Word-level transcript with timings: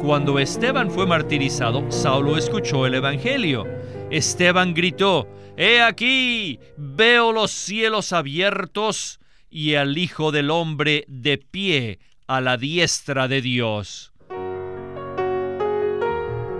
Cuando 0.00 0.38
Esteban 0.38 0.90
fue 0.90 1.06
martirizado, 1.06 1.90
Saulo 1.90 2.36
escuchó 2.36 2.86
el 2.86 2.94
Evangelio. 2.94 3.64
Esteban 4.10 4.74
gritó, 4.74 5.26
He 5.56 5.80
aquí, 5.80 6.60
veo 6.76 7.32
los 7.32 7.50
cielos 7.50 8.12
abiertos 8.12 9.18
y 9.50 9.74
al 9.74 9.96
Hijo 9.96 10.32
del 10.32 10.50
Hombre 10.50 11.04
de 11.08 11.38
pie 11.38 11.98
a 12.26 12.40
la 12.40 12.56
diestra 12.56 13.26
de 13.26 13.40
Dios. 13.40 14.12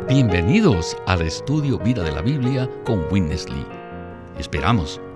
Bienvenidos 0.08 0.96
al 1.06 1.22
estudio 1.22 1.78
Vida 1.78 2.02
de 2.02 2.12
la 2.12 2.22
Biblia 2.22 2.70
con 2.84 3.04
Witness 3.10 3.48
Lee. 3.50 3.66
Esperamos 4.38 5.00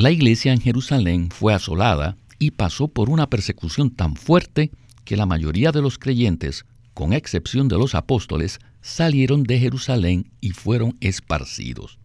la 0.00 0.10
iglesia 0.10 0.54
en 0.54 0.60
Jerusalén 0.62 1.28
fue 1.30 1.52
asolada 1.52 2.16
y 2.38 2.52
pasó 2.52 2.88
por 2.88 3.10
una 3.10 3.28
persecución 3.28 3.90
tan 3.90 4.16
fuerte 4.16 4.70
que 5.04 5.14
la 5.14 5.26
mayoría 5.26 5.72
de 5.72 5.82
los 5.82 5.98
creyentes, 5.98 6.64
con 6.94 7.12
excepción 7.12 7.68
de 7.68 7.76
los 7.76 7.94
apóstoles, 7.94 8.60
salieron 8.80 9.42
de 9.42 9.58
Jerusalén 9.58 10.30
y 10.40 10.50
fueron 10.52 10.96
esparcidos. 11.00 11.98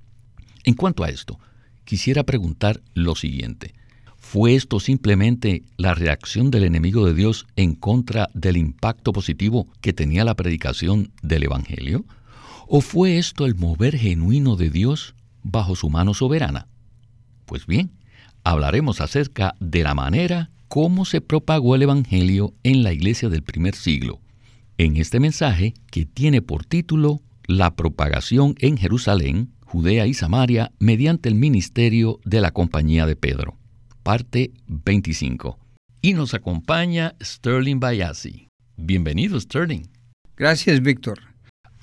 En 0.65 0.73
cuanto 0.73 1.05
a 1.05 1.09
esto, 1.09 1.39
quisiera 1.85 2.23
preguntar 2.23 2.81
lo 2.95 3.15
siguiente. 3.15 3.73
¿Fue 4.17 4.55
esto 4.55 4.81
simplemente 4.81 5.63
la 5.77 5.93
reacción 5.93 6.51
del 6.51 6.65
enemigo 6.65 7.05
de 7.05 7.13
Dios 7.13 7.45
en 7.55 7.75
contra 7.75 8.27
del 8.33 8.57
impacto 8.57 9.13
positivo 9.13 9.67
que 9.79 9.93
tenía 9.93 10.25
la 10.25 10.35
predicación 10.35 11.13
del 11.21 11.43
Evangelio? 11.43 12.03
¿O 12.67 12.81
fue 12.81 13.19
esto 13.19 13.45
el 13.45 13.55
mover 13.55 13.95
genuino 13.95 14.57
de 14.57 14.69
Dios 14.69 15.15
bajo 15.43 15.75
su 15.75 15.89
mano 15.89 16.13
soberana? 16.13 16.67
Pues 17.45 17.65
bien, 17.67 17.91
hablaremos 18.43 19.01
acerca 19.01 19.55
de 19.59 19.83
la 19.83 19.93
manera 19.93 20.51
cómo 20.67 21.05
se 21.05 21.21
propagó 21.21 21.75
el 21.75 21.83
Evangelio 21.83 22.53
en 22.63 22.83
la 22.83 22.93
iglesia 22.93 23.29
del 23.29 23.43
primer 23.43 23.75
siglo, 23.75 24.19
en 24.77 24.97
este 24.97 25.19
mensaje 25.19 25.73
que 25.91 26.05
tiene 26.05 26.41
por 26.41 26.65
título 26.65 27.21
La 27.47 27.75
propagación 27.75 28.55
en 28.59 28.77
Jerusalén, 28.77 29.53
Judea 29.61 30.07
y 30.07 30.13
Samaria 30.13 30.71
mediante 30.79 31.29
el 31.29 31.35
ministerio 31.35 32.19
de 32.25 32.41
la 32.41 32.51
Compañía 32.51 33.05
de 33.05 33.15
Pedro, 33.15 33.57
parte 34.03 34.51
25. 34.67 35.59
Y 36.01 36.13
nos 36.13 36.33
acompaña 36.33 37.15
Sterling 37.21 37.79
Bayasi. 37.79 38.47
Bienvenido, 38.77 39.39
Sterling. 39.39 39.83
Gracias, 40.35 40.81
Víctor. 40.81 41.34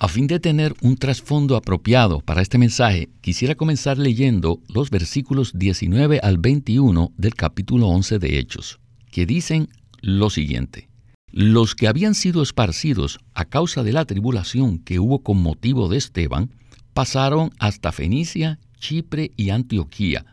A 0.03 0.09
fin 0.09 0.27
de 0.27 0.41
tener 0.41 0.75
un 0.81 0.97
trasfondo 0.97 1.55
apropiado 1.55 2.19
para 2.19 2.41
este 2.41 2.57
mensaje, 2.57 3.07
quisiera 3.21 3.55
comenzar 3.55 3.97
leyendo 3.97 4.59
los 4.67 4.89
versículos 4.89 5.53
19 5.57 6.19
al 6.21 6.39
21 6.39 7.13
del 7.15 7.35
capítulo 7.35 7.87
11 7.87 8.19
de 8.19 8.37
Hechos, 8.37 8.81
que 9.11 9.25
dicen 9.25 9.69
lo 10.01 10.29
siguiente. 10.29 10.89
Los 11.31 11.73
que 11.73 11.87
habían 11.87 12.15
sido 12.15 12.43
esparcidos 12.43 13.19
a 13.33 13.45
causa 13.45 13.81
de 13.81 13.93
la 13.93 14.03
tribulación 14.03 14.77
que 14.77 14.99
hubo 14.99 15.23
con 15.23 15.41
motivo 15.41 15.87
de 15.87 15.99
Esteban, 15.99 16.51
pasaron 16.93 17.51
hasta 17.57 17.93
Fenicia, 17.93 18.59
Chipre 18.77 19.31
y 19.37 19.51
Antioquía, 19.51 20.25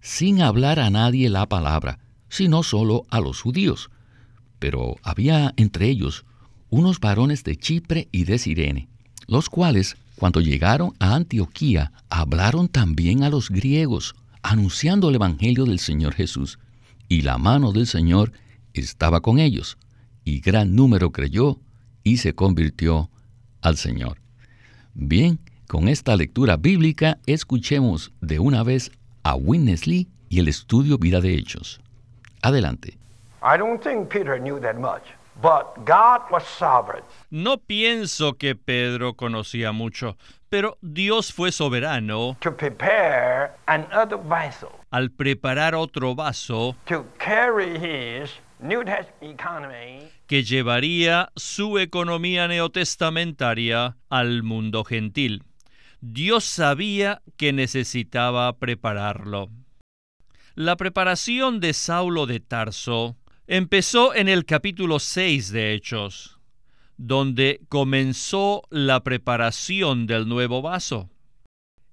sin 0.00 0.40
hablar 0.40 0.80
a 0.80 0.88
nadie 0.88 1.28
la 1.28 1.46
palabra, 1.46 1.98
sino 2.30 2.62
solo 2.62 3.04
a 3.10 3.20
los 3.20 3.42
judíos. 3.42 3.90
Pero 4.58 4.96
había 5.02 5.52
entre 5.58 5.90
ellos 5.90 6.24
unos 6.70 6.98
varones 6.98 7.44
de 7.44 7.56
Chipre 7.56 8.08
y 8.10 8.24
de 8.24 8.38
Sirene 8.38 8.88
los 9.28 9.48
cuales, 9.48 9.96
cuando 10.16 10.40
llegaron 10.40 10.94
a 10.98 11.14
Antioquía, 11.14 11.92
hablaron 12.08 12.68
también 12.68 13.22
a 13.22 13.28
los 13.28 13.50
griegos, 13.50 14.16
anunciando 14.42 15.10
el 15.10 15.16
Evangelio 15.16 15.66
del 15.66 15.78
Señor 15.78 16.14
Jesús, 16.14 16.58
y 17.08 17.22
la 17.22 17.38
mano 17.38 17.70
del 17.70 17.86
Señor 17.86 18.32
estaba 18.72 19.20
con 19.20 19.38
ellos, 19.38 19.78
y 20.24 20.40
gran 20.40 20.74
número 20.74 21.12
creyó 21.12 21.60
y 22.02 22.16
se 22.16 22.34
convirtió 22.34 23.10
al 23.60 23.76
Señor. 23.76 24.18
Bien, 24.94 25.38
con 25.68 25.88
esta 25.88 26.16
lectura 26.16 26.56
bíblica 26.56 27.18
escuchemos 27.26 28.12
de 28.20 28.38
una 28.38 28.62
vez 28.62 28.90
a 29.22 29.34
Witness 29.34 29.86
Lee 29.86 30.08
y 30.30 30.40
el 30.40 30.48
estudio 30.48 30.98
Vida 30.98 31.20
de 31.20 31.34
Hechos. 31.34 31.80
Adelante. 32.40 32.96
Peter. 34.08 35.17
No 37.30 37.58
pienso 37.58 38.34
que 38.34 38.56
Pedro 38.56 39.14
conocía 39.14 39.72
mucho, 39.72 40.16
pero 40.48 40.78
Dios 40.80 41.32
fue 41.32 41.52
soberano 41.52 42.36
al 44.90 45.10
preparar 45.10 45.74
otro 45.74 46.14
vaso 46.14 46.76
que 50.26 50.42
llevaría 50.42 51.30
su 51.36 51.78
economía 51.78 52.48
neotestamentaria 52.48 53.96
al 54.08 54.42
mundo 54.42 54.82
gentil. 54.84 55.44
Dios 56.00 56.44
sabía 56.44 57.22
que 57.36 57.52
necesitaba 57.52 58.56
prepararlo. 58.58 59.50
La 60.54 60.76
preparación 60.76 61.60
de 61.60 61.72
Saulo 61.72 62.26
de 62.26 62.40
Tarso 62.40 63.16
empezó 63.48 64.14
en 64.14 64.28
el 64.28 64.44
capítulo 64.44 64.98
6 64.98 65.50
de 65.52 65.72
Hechos, 65.72 66.38
donde 66.98 67.62
comenzó 67.70 68.62
la 68.68 69.02
preparación 69.02 70.06
del 70.06 70.28
nuevo 70.28 70.60
vaso. 70.60 71.08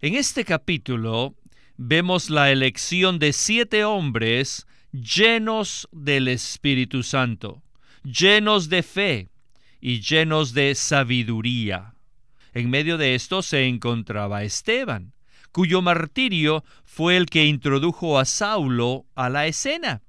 En 0.01 0.15
este 0.15 0.44
capítulo 0.44 1.33
vemos 1.77 2.29
la 2.29 2.51
elección 2.51 3.19
de 3.19 3.31
siete 3.31 3.85
hombres 3.85 4.67
llenos 4.91 5.88
del 5.94 6.27
Espíritu 6.27 7.03
Santo, 7.03 7.63
llenos 8.03 8.67
de 8.67 8.83
fe 8.83 9.29
y 9.79 10.01
llenos 10.01 10.53
de 10.53 10.75
sabiduría. 10.75 11.95
En 12.53 12.69
medio 12.69 12.97
de 12.97 13.15
esto 13.15 13.41
se 13.41 13.65
encontraba 13.65 14.44
Esteban, 14.44 15.13
cuyo 15.53 15.81
martirio 15.81 16.65
fue 16.83 17.15
el 17.15 17.27
que 17.27 17.45
introdujo 17.45 18.19
a 18.19 18.25
Saulo 18.25 19.05
a 19.15 19.29
la 19.29 19.47
escena. 19.47 20.01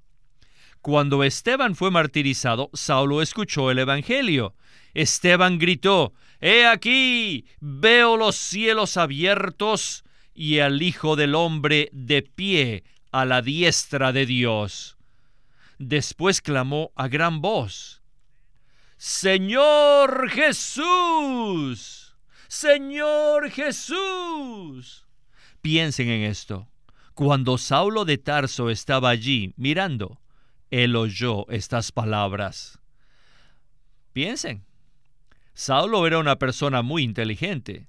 Cuando 0.87 1.25
Esteban 1.25 1.75
fue 1.75 1.91
martirizado, 1.91 2.71
Saulo 2.73 3.21
escuchó 3.21 3.73
el 3.73 3.81
Evangelio. 3.81 4.55
Esteban 4.95 5.59
gritó, 5.59 6.13
He 6.41 6.65
aquí, 6.65 7.45
veo 7.59 8.17
los 8.17 8.37
cielos 8.37 8.97
abiertos 8.97 10.05
y 10.33 10.61
al 10.61 10.81
Hijo 10.81 11.17
del 11.17 11.35
Hombre 11.35 11.89
de 11.91 12.23
pie 12.23 12.85
a 13.11 13.25
la 13.25 13.43
diestra 13.43 14.13
de 14.13 14.27
Dios. 14.27 14.97
Después 15.81 16.41
clamó 16.41 16.93
a 16.95 17.09
gran 17.09 17.41
voz, 17.41 18.01
Señor 18.97 20.31
Jesús, 20.31 22.15
Señor 22.47 23.51
Jesús. 23.51 25.05
Piensen 25.61 26.11
en 26.11 26.23
esto. 26.23 26.69
Cuando 27.15 27.59
Saulo 27.59 28.05
de 28.05 28.19
Tarso 28.19 28.71
estaba 28.71 29.11
allí 29.11 29.53
mirando, 29.57 30.21
él 30.71 30.97
oyó 30.97 31.49
estas 31.49 31.93
palabras. 31.93 32.79
Piensen, 34.13 34.65
Saulo 35.55 36.07
era 36.07 36.19
una 36.19 36.37
persona 36.37 36.83
muy 36.83 37.03
inteligente, 37.03 37.89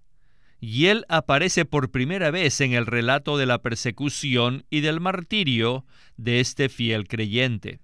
y 0.59 0.87
él 0.87 1.05
aparece 1.09 1.65
por 1.65 1.91
primera 1.91 2.31
vez 2.31 2.61
en 2.61 2.73
el 2.73 2.85
relato 2.85 3.37
de 3.37 3.45
la 3.45 3.61
persecución 3.61 4.65
y 4.69 4.81
del 4.81 4.99
martirio 4.99 5.85
de 6.17 6.39
este 6.39 6.69
fiel 6.69 7.07
creyente. 7.07 7.79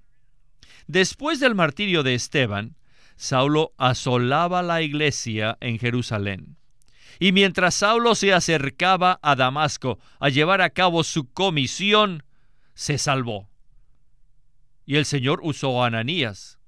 Después 0.88 1.40
del 1.40 1.56
martirio 1.56 2.04
de 2.04 2.16
Esteban, 2.16 2.76
Saulo 3.16 3.74
asolaba 3.78 4.64
la 4.64 4.82
iglesia 4.82 5.58
en 5.62 5.80
Jerusalén. 5.80 6.58
Y 7.20 7.32
mientras 7.32 7.76
Saulo 7.76 8.16
se 8.16 8.34
acercaba 8.34 9.20
a 9.22 9.36
Damasco 9.36 10.00
a 10.20 10.30
llevar 10.30 10.62
a 10.62 10.72
cabo 10.72 11.04
su 11.04 11.32
comisión, 11.32 12.24
se 12.74 12.98
salvó. 12.98 13.53
Y 14.86 14.98
el 14.98 15.06
Señor 15.06 15.40
usó 15.44 15.84
a 15.84 15.88
Ananías, 15.88 16.60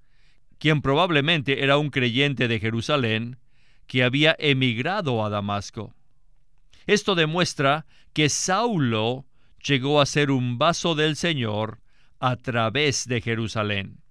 quien 0.58 0.82
probablemente 0.82 1.64
era 1.64 1.78
un 1.78 1.90
creyente 1.90 2.48
de 2.48 2.60
Jerusalén 2.60 3.38
que 3.88 4.04
había 4.04 4.36
emigrado 4.40 5.24
a 5.24 5.30
Damasco. 5.30 5.94
Esto 6.88 7.16
demuestra 7.16 7.86
que 8.14 8.30
Saulo 8.30 9.26
llegó 9.64 10.00
a 10.00 10.06
ser 10.06 10.32
un 10.32 10.58
vaso 10.58 10.96
del 10.96 11.16
Señor 11.16 11.82
a 12.20 12.36
través 12.36 13.08
de 13.08 13.22
Jerusalén. 13.22 14.02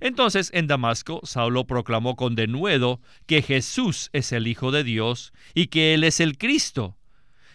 Entonces 0.00 0.50
en 0.52 0.66
Damasco 0.66 1.20
Saulo 1.24 1.66
proclamó 1.66 2.16
con 2.16 2.34
denuedo 2.34 3.00
que 3.26 3.40
Jesús 3.40 4.10
es 4.12 4.32
el 4.32 4.46
Hijo 4.46 4.72
de 4.72 4.84
Dios 4.84 5.32
y 5.54 5.68
que 5.68 5.94
Él 5.94 6.04
es 6.04 6.20
el 6.20 6.38
Cristo. 6.38 6.96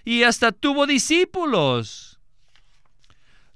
Y 0.06 0.24
hasta 0.24 0.54
tuvo 0.54 0.88
discípulos. 0.88 2.17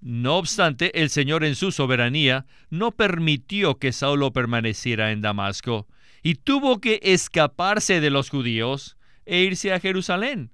No 0.02 0.38
obstante, 0.38 1.00
el 1.00 1.12
Señor 1.12 1.44
en 1.44 1.56
su 1.56 1.72
soberanía 1.72 2.48
no 2.72 2.92
permitió 2.92 3.78
que 3.78 3.92
Saulo 3.92 4.34
permaneciera 4.34 5.12
en 5.12 5.22
Damasco, 5.22 5.88
y 6.24 6.36
tuvo 6.36 6.82
que 6.82 7.00
escaparse 7.04 8.02
de 8.02 8.10
los 8.10 8.30
judíos 8.30 8.98
e 9.26 9.42
irse 9.42 9.74
a 9.74 9.80
Jerusalén, 9.80 10.52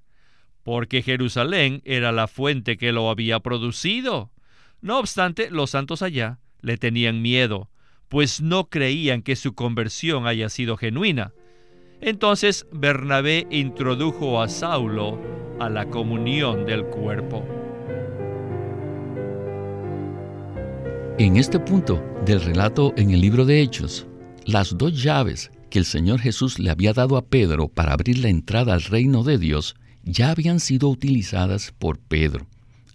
porque 0.63 1.01
Jerusalén 1.01 1.81
era 1.85 2.11
la 2.11 2.27
fuente 2.27 2.77
que 2.77 2.91
lo 2.91 3.09
había 3.09 3.39
producido. 3.39 4.31
No 4.81 4.99
obstante, 4.99 5.49
los 5.49 5.71
santos 5.71 6.01
allá 6.01 6.39
le 6.61 6.77
tenían 6.77 7.21
miedo, 7.21 7.69
pues 8.09 8.41
no 8.41 8.69
creían 8.69 9.21
que 9.21 9.37
su 9.37 9.55
conversión 9.55 10.27
haya 10.27 10.49
sido 10.49 10.75
genuina. 10.75 11.31
Entonces 12.01 12.67
Bernabé 12.71 13.47
introdujo 13.49 14.41
a 14.41 14.49
Saulo 14.49 15.19
a 15.59 15.69
la 15.69 15.89
comunión 15.89 16.65
del 16.65 16.85
cuerpo. 16.85 17.66
En 21.19 21.35
este 21.35 21.59
punto 21.59 21.99
del 22.27 22.41
relato 22.41 22.93
en 22.95 23.09
el 23.09 23.21
libro 23.21 23.43
de 23.43 23.59
Hechos, 23.63 24.05
las 24.45 24.77
dos 24.77 25.01
llaves 25.01 25.49
que 25.71 25.79
el 25.79 25.85
Señor 25.85 26.19
Jesús 26.19 26.59
le 26.59 26.69
había 26.69 26.93
dado 26.93 27.17
a 27.17 27.25
Pedro 27.25 27.69
para 27.69 27.93
abrir 27.93 28.19
la 28.19 28.29
entrada 28.29 28.75
al 28.75 28.83
reino 28.83 29.23
de 29.23 29.39
Dios 29.39 29.75
ya 30.03 30.29
habían 30.29 30.59
sido 30.59 30.89
utilizadas 30.89 31.73
por 31.79 31.97
Pedro. 31.97 32.45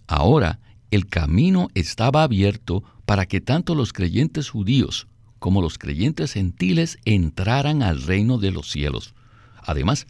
Ahora 0.07 0.61
el 0.89 1.07
camino 1.07 1.67
estaba 1.73 2.23
abierto 2.23 2.81
para 3.05 3.25
que 3.25 3.41
tanto 3.41 3.75
los 3.75 3.91
creyentes 3.91 4.49
judíos 4.49 5.07
como 5.39 5.61
los 5.61 5.77
creyentes 5.77 6.31
gentiles 6.31 6.99
entraran 7.03 7.83
al 7.83 8.01
reino 8.03 8.37
de 8.37 8.51
los 8.51 8.71
cielos. 8.71 9.15
Además, 9.61 10.07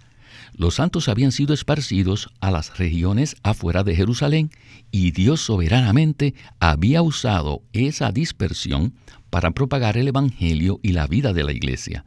los 0.56 0.76
santos 0.76 1.10
habían 1.10 1.32
sido 1.32 1.54
esparcidos 1.54 2.30
a 2.40 2.52
las 2.52 2.78
regiones 2.78 3.36
afuera 3.44 3.84
de 3.84 3.96
Jerusalén 3.96 4.52
y 4.92 5.12
Dios 5.12 5.42
soberanamente 5.42 6.36
había 6.60 7.02
usado 7.02 7.64
esa 7.74 8.12
dispersión 8.12 8.94
para 9.30 9.52
propagar 9.52 9.98
el 9.98 10.08
Evangelio 10.08 10.80
y 10.84 10.92
la 10.92 11.08
vida 11.08 11.34
de 11.34 11.44
la 11.44 11.54
iglesia. 11.54 12.06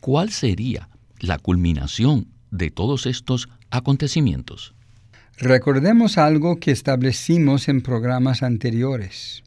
¿Cuál 0.00 0.30
sería 0.30 0.88
la 1.20 1.38
culminación 1.38 2.28
de 2.50 2.70
todos 2.70 3.06
estos 3.06 3.48
acontecimientos? 3.70 4.74
Recordemos 5.36 6.18
algo 6.18 6.58
que 6.58 6.70
establecimos 6.70 7.68
en 7.68 7.82
programas 7.82 8.42
anteriores 8.42 9.44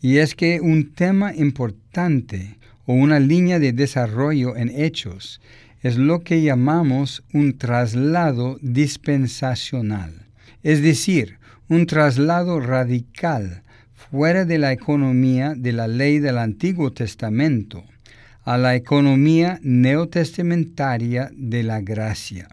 y 0.00 0.16
es 0.16 0.34
que 0.34 0.60
un 0.60 0.92
tema 0.92 1.34
importante 1.34 2.58
o 2.86 2.94
una 2.94 3.20
línea 3.20 3.58
de 3.58 3.72
desarrollo 3.72 4.56
en 4.56 4.70
hechos 4.70 5.40
es 5.82 5.96
lo 5.96 6.20
que 6.20 6.42
llamamos 6.42 7.22
un 7.32 7.56
traslado 7.56 8.58
dispensacional, 8.60 10.26
es 10.62 10.82
decir, 10.82 11.38
un 11.68 11.86
traslado 11.86 12.60
radical 12.60 13.62
fuera 14.10 14.44
de 14.44 14.58
la 14.58 14.72
economía 14.72 15.54
de 15.56 15.72
la 15.72 15.88
ley 15.88 16.18
del 16.18 16.38
Antiguo 16.38 16.92
Testamento 16.92 17.84
a 18.44 18.58
la 18.58 18.74
economía 18.74 19.60
neotestamentaria 19.62 21.30
de 21.34 21.62
la 21.62 21.80
gracia. 21.80 22.48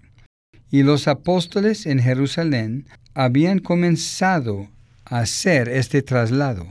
Y 0.69 0.83
los 0.83 1.07
apóstoles 1.07 1.85
en 1.85 1.99
Jerusalén 1.99 2.85
habían 3.13 3.59
comenzado 3.59 4.69
a 5.05 5.19
hacer 5.19 5.69
este 5.69 6.01
traslado. 6.01 6.67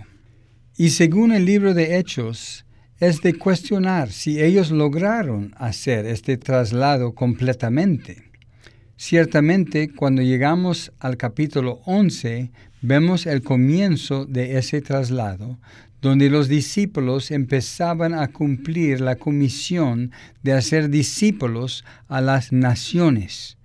Y 0.77 0.91
según 0.91 1.33
el 1.33 1.47
libro 1.47 1.73
de 1.73 1.99
Hechos, 1.99 2.66
es 2.99 3.21
de 3.21 3.35
cuestionar 3.35 4.11
si 4.11 4.41
ellos 4.41 4.71
lograron 4.71 5.55
hacer 5.57 6.07
este 6.07 6.39
traslado 6.39 7.15
completamente. 7.15 8.31
Ciertamente, 8.97 9.91
cuando 9.91 10.23
llegamos 10.23 10.93
al 10.99 11.19
capítulo 11.19 11.81
11, 11.85 12.51
vemos 12.81 13.27
el 13.27 13.43
comienzo 13.43 14.25
de 14.25 14.57
ese 14.57 14.81
traslado, 14.81 15.59
donde 16.01 16.31
los 16.31 16.49
discípulos 16.49 17.31
empezaban 17.31 18.15
a 18.15 18.29
cumplir 18.29 19.03
la 19.03 19.17
comisión 19.17 20.13
de 20.43 20.53
hacer 20.53 20.89
discípulos 20.89 21.85
a 22.09 22.23
las 22.23 22.53
naciones. 22.53 23.59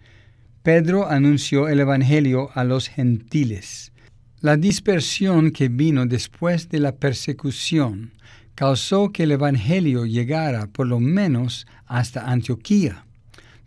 Pedro 0.63 1.09
anunció 1.09 1.69
el 1.69 1.79
Evangelio 1.79 2.49
a 2.53 2.65
los 2.65 2.89
gentiles. 2.89 3.93
La 4.41 4.57
dispersión 4.57 5.51
que 5.51 5.69
vino 5.69 6.05
después 6.05 6.67
de 6.67 6.79
la 6.79 6.93
persecución 6.93 8.11
causó 8.61 9.11
que 9.11 9.23
el 9.23 9.31
Evangelio 9.31 10.05
llegara 10.05 10.67
por 10.67 10.85
lo 10.85 10.99
menos 10.99 11.65
hasta 11.87 12.29
Antioquía, 12.29 13.05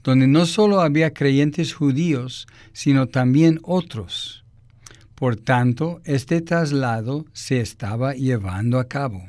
donde 0.05 0.29
no 0.29 0.46
solo 0.46 0.82
había 0.82 1.12
creyentes 1.12 1.75
judíos, 1.75 2.46
sino 2.73 3.08
también 3.08 3.58
otros. 3.64 4.44
Por 5.17 5.35
tanto, 5.35 6.00
este 6.05 6.43
traslado 6.43 7.26
se 7.32 7.61
estaba 7.61 8.14
llevando 8.14 8.79
a 8.79 8.87
cabo. 8.87 9.29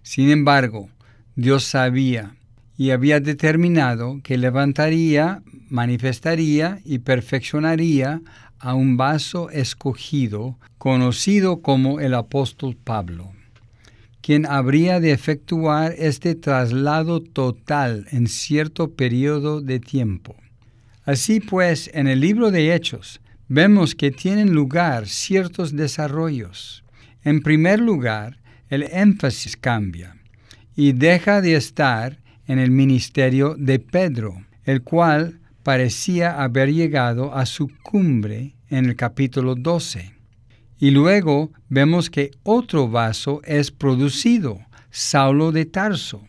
Sin 0.00 0.30
embargo, 0.30 0.88
Dios 1.36 1.64
sabía 1.64 2.36
y 2.78 2.88
había 2.88 3.20
determinado 3.20 4.20
que 4.24 4.38
levantaría, 4.38 5.42
manifestaría 5.68 6.80
y 6.82 7.00
perfeccionaría 7.00 8.22
a 8.58 8.72
un 8.72 8.96
vaso 8.96 9.50
escogido, 9.50 10.56
conocido 10.78 11.60
como 11.60 12.00
el 12.00 12.14
apóstol 12.14 12.74
Pablo, 12.74 13.34
quien 14.20 14.46
habría 14.46 15.00
de 15.00 15.12
efectuar 15.12 15.94
este 15.96 16.34
traslado 16.34 17.20
total 17.20 18.06
en 18.10 18.26
cierto 18.26 18.94
periodo 18.94 19.60
de 19.60 19.80
tiempo. 19.80 20.36
Así 21.04 21.40
pues, 21.40 21.90
en 21.94 22.06
el 22.06 22.20
libro 22.20 22.50
de 22.50 22.74
Hechos 22.74 23.20
vemos 23.48 23.94
que 23.94 24.10
tienen 24.10 24.52
lugar 24.52 25.08
ciertos 25.08 25.74
desarrollos. 25.74 26.84
En 27.24 27.42
primer 27.42 27.80
lugar, 27.80 28.38
el 28.68 28.82
énfasis 28.82 29.56
cambia 29.56 30.16
y 30.76 30.92
deja 30.92 31.40
de 31.40 31.54
estar 31.54 32.18
en 32.46 32.58
el 32.58 32.70
ministerio 32.70 33.54
de 33.58 33.78
Pedro, 33.78 34.44
el 34.64 34.82
cual 34.82 35.40
parecía 35.62 36.42
haber 36.42 36.72
llegado 36.72 37.34
a 37.34 37.46
su 37.46 37.70
cumbre 37.82 38.54
en 38.68 38.86
el 38.86 38.96
capítulo 38.96 39.54
12. 39.54 40.17
Y 40.78 40.90
luego 40.90 41.50
vemos 41.68 42.08
que 42.10 42.30
otro 42.42 42.88
vaso 42.88 43.40
es 43.44 43.70
producido, 43.70 44.60
Saulo 44.90 45.52
de 45.52 45.66
Tarso, 45.66 46.22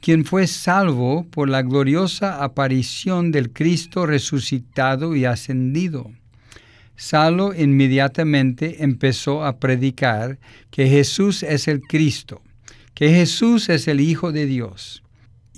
quien 0.00 0.24
fue 0.24 0.46
salvo 0.46 1.26
por 1.30 1.48
la 1.48 1.62
gloriosa 1.62 2.42
aparición 2.42 3.32
del 3.32 3.52
Cristo 3.52 4.06
resucitado 4.06 5.14
y 5.14 5.24
ascendido. 5.24 6.10
Saulo 6.96 7.52
inmediatamente 7.54 8.82
empezó 8.82 9.44
a 9.44 9.58
predicar 9.58 10.38
que 10.70 10.88
Jesús 10.88 11.42
es 11.42 11.68
el 11.68 11.82
Cristo, 11.82 12.40
que 12.94 13.10
Jesús 13.10 13.68
es 13.68 13.88
el 13.88 14.00
Hijo 14.00 14.32
de 14.32 14.46
Dios 14.46 15.02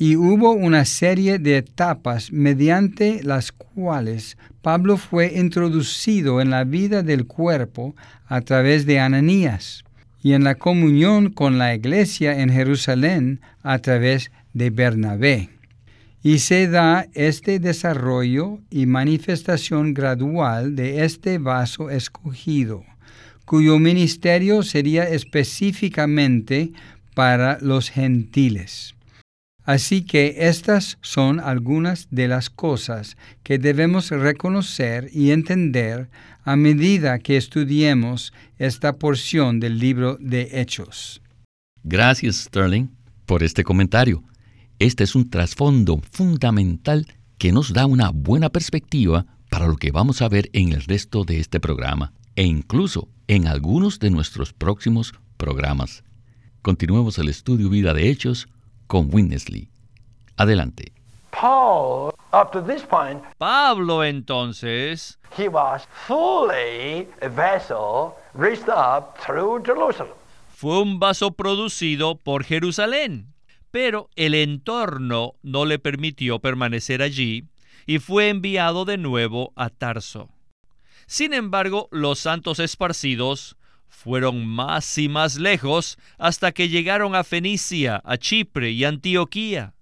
y 0.01 0.15
hubo 0.15 0.53
una 0.53 0.85
serie 0.85 1.41
de 1.41 1.57
etapas 1.57 2.31
mediante 2.31 3.21
las 3.25 3.51
cuales 3.51 4.39
Pablo 4.63 4.97
fue 4.97 5.33
introducido 5.35 6.41
en 6.41 6.51
la 6.51 6.63
vida 6.63 7.03
del 7.03 7.27
cuerpo 7.27 7.97
a 8.29 8.41
través 8.43 8.87
de 8.87 9.01
Ananías 9.01 9.85
y 10.23 10.35
en 10.35 10.45
la 10.45 10.55
comunión 10.55 11.31
con 11.31 11.59
la 11.59 11.75
iglesia 11.75 12.41
en 12.41 12.51
Jerusalén 12.51 13.41
a 13.63 13.81
través 13.81 14.31
de 14.53 14.71
Bernabé. 14.71 15.51
Y 16.23 16.39
se 16.39 16.69
da 16.69 17.07
este 17.15 17.59
desarrollo 17.59 18.61
y 18.71 18.87
manifestación 18.87 19.95
gradual 19.95 20.77
de 20.77 21.05
este 21.05 21.39
vaso 21.39 21.91
escogido, 21.91 22.85
cuyo 23.45 23.79
ministerio 23.79 24.63
sería 24.63 25.05
específicamente 25.09 26.73
para 27.15 27.59
los 27.61 27.91
gentiles. 27.91 28.95
Así 29.69 30.01
que 30.01 30.35
estas 30.49 30.97
son 31.03 31.41
algunas 31.41 32.09
de 32.11 32.27
las 32.27 32.49
cosas 32.49 33.19
que 33.43 33.59
debemos 33.59 34.09
reconocer 34.09 35.11
y 35.13 35.31
entender 35.31 36.09
a 36.43 36.57
medida 36.57 37.19
que 37.19 37.37
estudiemos 37.37 38.33
esta 38.57 38.95
porción 38.95 39.61
del 39.61 39.79
libro 39.79 40.17
de 40.21 40.49
Hechos. 40.59 41.21
Gracias, 41.85 42.45
Sterling, 42.45 42.89
por 43.27 43.43
este 43.43 43.63
comentario. 43.63 44.25
Este 44.79 45.05
es 45.05 45.15
un 45.15 45.29
trasfondo 45.29 46.01
fundamental 46.13 47.07
que 47.37 47.53
nos 47.53 47.75
da 47.75 47.85
una 47.85 48.09
buena 48.09 48.49
perspectiva 48.49 49.27
para 49.51 49.67
lo 49.67 49.77
que 49.77 49.91
vamos 49.91 50.23
a 50.23 50.31
ver 50.31 50.49
en 50.55 50.73
el 50.73 50.83
resto 50.83 51.25
de 51.25 51.41
este 51.41 51.61
programa 51.61 52.15
e 52.37 52.45
incluso 52.45 53.11
en 53.27 53.47
algunos 53.47 53.99
de 53.99 54.09
nuestros 54.09 54.55
próximos 54.55 55.13
programas. 55.37 56.05
Continuemos 56.63 57.19
el 57.19 57.29
estudio 57.29 57.69
Vida 57.69 57.93
de 57.93 58.09
Hechos 58.09 58.49
con 58.89 59.09
Winnesley. 59.13 59.69
Adelante. 60.37 60.93
Pablo 63.39 64.03
entonces 64.03 65.19
fue 70.57 70.83
un 70.83 70.99
vaso 70.99 71.31
producido 71.31 72.17
por 72.17 72.43
Jerusalén, 72.43 73.35
pero 73.71 74.09
el 74.17 74.35
entorno 74.35 75.35
no 75.43 75.65
le 75.65 75.79
permitió 75.79 76.41
permanecer 76.41 77.03
allí 77.03 77.45
y 77.87 78.01
fue 78.01 78.31
enviado 78.31 78.85
de 78.85 78.99
nuevo 78.99 79.53
a 79.55 79.71
Tarso. 79.71 80.31
Sin 81.07 81.33
embargo, 81.33 81.89
los 81.93 82.19
santos 82.19 82.59
esparcidos 82.59 83.57
fueron 83.89 84.47
más 84.47 84.99
y 84.99 85.09
más 85.09 85.37
lejos 85.37 85.99
hasta 86.19 86.53
que 86.53 86.69
llegaron 86.69 87.15
a 87.15 87.25
Fenicia, 87.25 88.01
a 88.05 88.17
Chipre 88.17 88.71
y 88.71 88.85
Antioquía. 88.85 89.75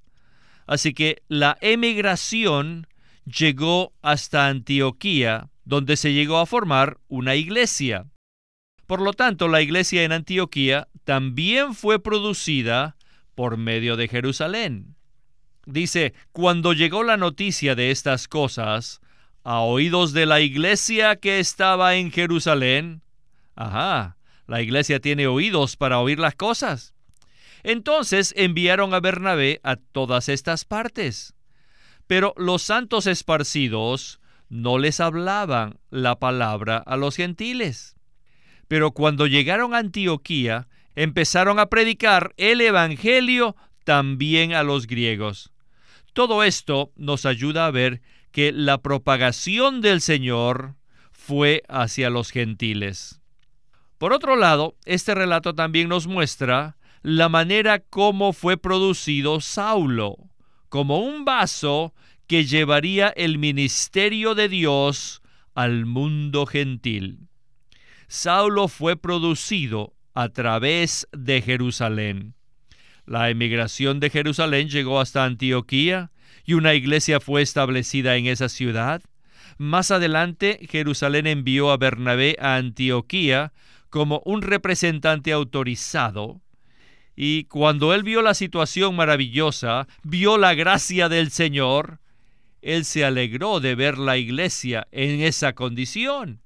Así 0.66 0.94
que 0.94 1.22
la 1.28 1.58
emigración 1.60 2.86
llegó 3.24 3.92
hasta 4.02 4.48
Antioquía, 4.48 5.48
donde 5.64 5.96
se 5.96 6.12
llegó 6.12 6.38
a 6.38 6.46
formar 6.46 6.98
una 7.08 7.34
iglesia. 7.34 8.06
Por 8.86 9.00
lo 9.00 9.12
tanto, 9.12 9.48
la 9.48 9.62
iglesia 9.62 10.04
en 10.04 10.12
Antioquía 10.12 10.88
también 11.04 11.74
fue 11.74 12.00
producida 12.00 12.96
por 13.34 13.56
medio 13.56 13.96
de 13.96 14.08
Jerusalén. 14.08 14.96
Dice, 15.66 16.14
cuando 16.32 16.72
llegó 16.72 17.02
la 17.02 17.16
noticia 17.16 17.74
de 17.74 17.90
estas 17.90 18.28
cosas 18.28 19.00
a 19.42 19.60
oídos 19.60 20.12
de 20.12 20.26
la 20.26 20.40
iglesia 20.40 21.16
que 21.16 21.40
estaba 21.40 21.96
en 21.96 22.12
Jerusalén, 22.12 23.02
ajá, 23.56 24.16
la 24.46 24.62
iglesia 24.62 25.00
tiene 25.00 25.26
oídos 25.26 25.76
para 25.76 25.98
oír 25.98 26.18
las 26.18 26.34
cosas. 26.34 26.94
Entonces 27.64 28.32
enviaron 28.36 28.94
a 28.94 29.00
Bernabé 29.00 29.60
a 29.64 29.76
todas 29.76 30.28
estas 30.28 30.64
partes. 30.64 31.34
Pero 32.06 32.32
los 32.36 32.62
santos 32.62 33.08
esparcidos 33.08 34.20
no 34.48 34.78
les 34.78 35.00
hablaban 35.00 35.80
la 35.90 36.20
palabra 36.20 36.76
a 36.76 36.96
los 36.96 37.16
gentiles. 37.16 37.96
Pero 38.68 38.92
cuando 38.92 39.26
llegaron 39.26 39.74
a 39.74 39.78
Antioquía, 39.78 40.68
empezaron 40.94 41.58
a 41.58 41.66
predicar 41.66 42.32
el 42.36 42.60
Evangelio 42.60 43.56
también 43.84 44.54
a 44.54 44.62
los 44.62 44.86
griegos. 44.86 45.52
Todo 46.12 46.44
esto 46.44 46.92
nos 46.96 47.26
ayuda 47.26 47.66
a 47.66 47.70
ver 47.70 48.00
que 48.30 48.52
la 48.52 48.78
propagación 48.78 49.80
del 49.80 50.00
Señor 50.00 50.74
fue 51.12 51.62
hacia 51.68 52.10
los 52.10 52.30
gentiles. 52.30 53.15
Por 53.98 54.12
otro 54.12 54.36
lado, 54.36 54.76
este 54.84 55.14
relato 55.14 55.54
también 55.54 55.88
nos 55.88 56.06
muestra 56.06 56.76
la 57.02 57.28
manera 57.28 57.78
como 57.78 58.32
fue 58.32 58.56
producido 58.56 59.40
Saulo, 59.40 60.16
como 60.68 60.98
un 60.98 61.24
vaso 61.24 61.94
que 62.26 62.44
llevaría 62.44 63.08
el 63.08 63.38
ministerio 63.38 64.34
de 64.34 64.48
Dios 64.48 65.22
al 65.54 65.86
mundo 65.86 66.44
gentil. 66.44 67.28
Saulo 68.08 68.68
fue 68.68 68.96
producido 68.96 69.94
a 70.14 70.28
través 70.28 71.08
de 71.12 71.40
Jerusalén. 71.40 72.34
La 73.06 73.30
emigración 73.30 74.00
de 74.00 74.10
Jerusalén 74.10 74.68
llegó 74.68 75.00
hasta 75.00 75.24
Antioquía 75.24 76.10
y 76.44 76.54
una 76.54 76.74
iglesia 76.74 77.20
fue 77.20 77.42
establecida 77.42 78.16
en 78.16 78.26
esa 78.26 78.48
ciudad. 78.48 79.02
Más 79.58 79.90
adelante, 79.90 80.66
Jerusalén 80.70 81.26
envió 81.26 81.70
a 81.70 81.76
Bernabé 81.76 82.36
a 82.40 82.56
Antioquía 82.56 83.52
como 83.90 84.22
un 84.24 84.42
representante 84.42 85.32
autorizado. 85.32 86.40
Y 87.14 87.44
cuando 87.44 87.94
él 87.94 88.02
vio 88.02 88.20
la 88.20 88.34
situación 88.34 88.94
maravillosa, 88.94 89.88
vio 90.02 90.36
la 90.36 90.54
gracia 90.54 91.08
del 91.08 91.30
Señor, 91.30 92.00
él 92.60 92.84
se 92.84 93.04
alegró 93.04 93.60
de 93.60 93.74
ver 93.74 93.96
la 93.96 94.18
iglesia 94.18 94.86
en 94.90 95.20
esa 95.22 95.54
condición. 95.54 96.40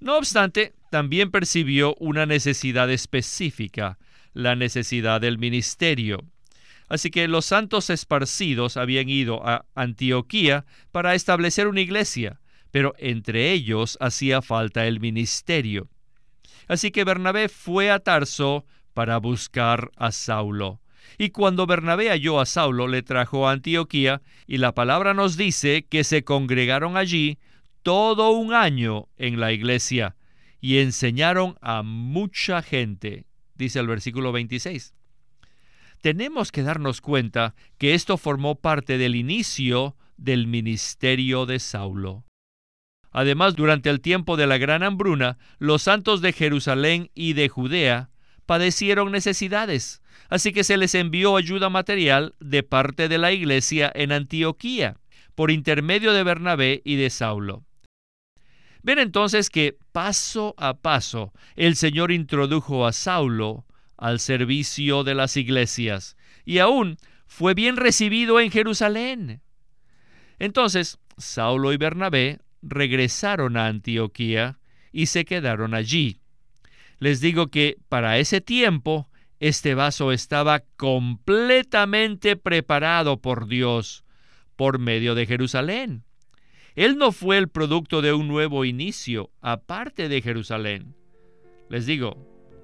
No 0.00 0.18
obstante, 0.18 0.74
también 0.90 1.30
percibió 1.30 1.94
una 1.98 2.26
necesidad 2.26 2.90
específica, 2.90 3.98
la 4.32 4.56
necesidad 4.56 5.20
del 5.20 5.38
ministerio. 5.38 6.24
Así 6.88 7.10
que 7.10 7.28
los 7.28 7.46
santos 7.46 7.88
esparcidos 7.88 8.76
habían 8.76 9.08
ido 9.08 9.46
a 9.46 9.64
Antioquía 9.74 10.66
para 10.92 11.14
establecer 11.14 11.66
una 11.66 11.80
iglesia, 11.80 12.40
pero 12.70 12.94
entre 12.98 13.52
ellos 13.52 13.96
hacía 14.00 14.42
falta 14.42 14.86
el 14.86 15.00
ministerio. 15.00 15.88
Así 16.68 16.90
que 16.90 17.04
Bernabé 17.04 17.48
fue 17.48 17.90
a 17.90 17.98
Tarso 17.98 18.64
para 18.92 19.18
buscar 19.18 19.90
a 19.96 20.12
Saulo. 20.12 20.80
Y 21.18 21.30
cuando 21.30 21.66
Bernabé 21.66 22.08
halló 22.08 22.40
a 22.40 22.46
Saulo, 22.46 22.88
le 22.88 23.02
trajo 23.02 23.46
a 23.46 23.52
Antioquía, 23.52 24.22
y 24.46 24.58
la 24.58 24.72
palabra 24.72 25.14
nos 25.14 25.36
dice 25.36 25.86
que 25.88 26.04
se 26.04 26.24
congregaron 26.24 26.96
allí 26.96 27.38
todo 27.82 28.30
un 28.30 28.54
año 28.54 29.08
en 29.16 29.38
la 29.38 29.52
iglesia, 29.52 30.16
y 30.60 30.78
enseñaron 30.78 31.56
a 31.60 31.82
mucha 31.82 32.62
gente, 32.62 33.26
dice 33.54 33.78
el 33.78 33.86
versículo 33.86 34.32
26. 34.32 34.94
Tenemos 36.00 36.52
que 36.52 36.62
darnos 36.62 37.00
cuenta 37.00 37.54
que 37.78 37.94
esto 37.94 38.16
formó 38.16 38.56
parte 38.56 38.98
del 38.98 39.14
inicio 39.14 39.96
del 40.16 40.46
ministerio 40.46 41.46
de 41.46 41.58
Saulo. 41.58 42.24
Además, 43.14 43.54
durante 43.54 43.90
el 43.90 44.00
tiempo 44.00 44.36
de 44.36 44.48
la 44.48 44.58
gran 44.58 44.82
hambruna, 44.82 45.38
los 45.60 45.82
santos 45.82 46.20
de 46.20 46.32
Jerusalén 46.32 47.12
y 47.14 47.34
de 47.34 47.48
Judea 47.48 48.10
padecieron 48.44 49.12
necesidades, 49.12 50.02
así 50.28 50.52
que 50.52 50.64
se 50.64 50.76
les 50.76 50.96
envió 50.96 51.36
ayuda 51.36 51.70
material 51.70 52.34
de 52.40 52.64
parte 52.64 53.08
de 53.08 53.18
la 53.18 53.30
iglesia 53.30 53.90
en 53.94 54.10
Antioquía, 54.10 54.96
por 55.36 55.52
intermedio 55.52 56.12
de 56.12 56.24
Bernabé 56.24 56.82
y 56.84 56.96
de 56.96 57.08
Saulo. 57.08 57.62
Ven 58.82 58.98
entonces 58.98 59.48
que 59.48 59.78
paso 59.92 60.56
a 60.58 60.74
paso 60.74 61.32
el 61.54 61.76
Señor 61.76 62.10
introdujo 62.10 62.84
a 62.84 62.92
Saulo 62.92 63.64
al 63.96 64.18
servicio 64.18 65.04
de 65.04 65.14
las 65.14 65.36
iglesias 65.36 66.16
y 66.44 66.58
aún 66.58 66.98
fue 67.28 67.54
bien 67.54 67.76
recibido 67.76 68.40
en 68.40 68.50
Jerusalén. 68.50 69.40
Entonces, 70.40 70.98
Saulo 71.16 71.72
y 71.72 71.76
Bernabé 71.76 72.40
regresaron 72.66 73.56
a 73.56 73.66
Antioquía 73.66 74.58
y 74.92 75.06
se 75.06 75.24
quedaron 75.24 75.74
allí. 75.74 76.20
Les 76.98 77.20
digo 77.20 77.48
que 77.48 77.76
para 77.88 78.18
ese 78.18 78.40
tiempo 78.40 79.08
este 79.40 79.74
vaso 79.74 80.12
estaba 80.12 80.62
completamente 80.76 82.36
preparado 82.36 83.20
por 83.20 83.46
Dios 83.46 84.04
por 84.56 84.78
medio 84.78 85.14
de 85.14 85.26
Jerusalén. 85.26 86.04
Él 86.74 86.96
no 86.96 87.12
fue 87.12 87.38
el 87.38 87.48
producto 87.48 88.02
de 88.02 88.12
un 88.12 88.26
nuevo 88.26 88.64
inicio 88.64 89.30
aparte 89.40 90.08
de 90.08 90.22
Jerusalén. 90.22 90.94
Les 91.68 91.86
digo, 91.86 92.16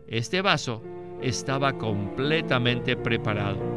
este 0.08 0.42
vaso 0.42 0.82
estaba 1.22 1.78
completamente 1.78 2.96
preparado. 2.96 3.69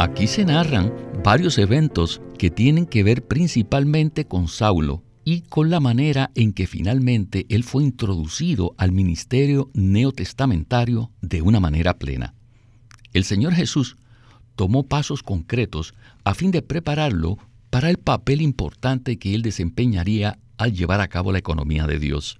Aquí 0.00 0.28
se 0.28 0.44
narran 0.44 0.94
varios 1.24 1.58
eventos 1.58 2.20
que 2.38 2.50
tienen 2.50 2.86
que 2.86 3.02
ver 3.02 3.26
principalmente 3.26 4.26
con 4.26 4.46
Saulo 4.46 5.02
y 5.24 5.40
con 5.40 5.70
la 5.70 5.80
manera 5.80 6.30
en 6.36 6.52
que 6.52 6.68
finalmente 6.68 7.46
él 7.48 7.64
fue 7.64 7.82
introducido 7.82 8.76
al 8.78 8.92
ministerio 8.92 9.72
neotestamentario 9.74 11.10
de 11.20 11.42
una 11.42 11.58
manera 11.58 11.98
plena. 11.98 12.36
El 13.12 13.24
Señor 13.24 13.54
Jesús 13.54 13.96
tomó 14.54 14.84
pasos 14.84 15.24
concretos 15.24 15.94
a 16.22 16.32
fin 16.34 16.52
de 16.52 16.62
prepararlo 16.62 17.36
para 17.68 17.90
el 17.90 17.98
papel 17.98 18.40
importante 18.40 19.18
que 19.18 19.34
él 19.34 19.42
desempeñaría 19.42 20.38
al 20.58 20.74
llevar 20.74 21.00
a 21.00 21.08
cabo 21.08 21.32
la 21.32 21.40
economía 21.40 21.88
de 21.88 21.98
Dios. 21.98 22.38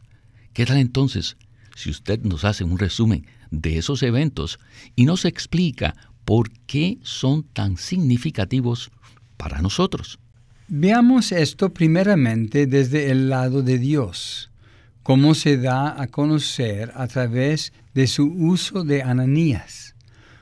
¿Qué 0.53 0.65
tal 0.65 0.77
entonces 0.77 1.37
si 1.75 1.91
usted 1.91 2.23
nos 2.23 2.45
hace 2.45 2.63
un 2.63 2.79
resumen 2.79 3.27
de 3.51 3.79
esos 3.79 4.05
eventos 4.05 4.61
y 4.95 5.07
nos 5.07 5.25
explica 5.25 5.97
por 6.29 6.51
qué 6.67 6.99
son 7.01 7.43
tan 7.43 7.79
significativos 7.79 8.91
para 9.39 9.63
nosotros. 9.63 10.19
Veamos 10.69 11.33
esto 11.33 11.73
primeramente 11.73 12.67
desde 12.67 13.11
el 13.11 13.31
lado 13.31 13.63
de 13.63 13.79
Dios, 13.79 14.51
cómo 15.03 15.35
se 15.35 15.57
da 15.57 15.99
a 15.99 16.07
conocer 16.09 16.93
a 16.97 17.07
través 17.07 17.73
de 17.95 18.07
su 18.07 18.27
uso 18.27 18.85
de 18.85 19.03
Ananías. 19.03 19.95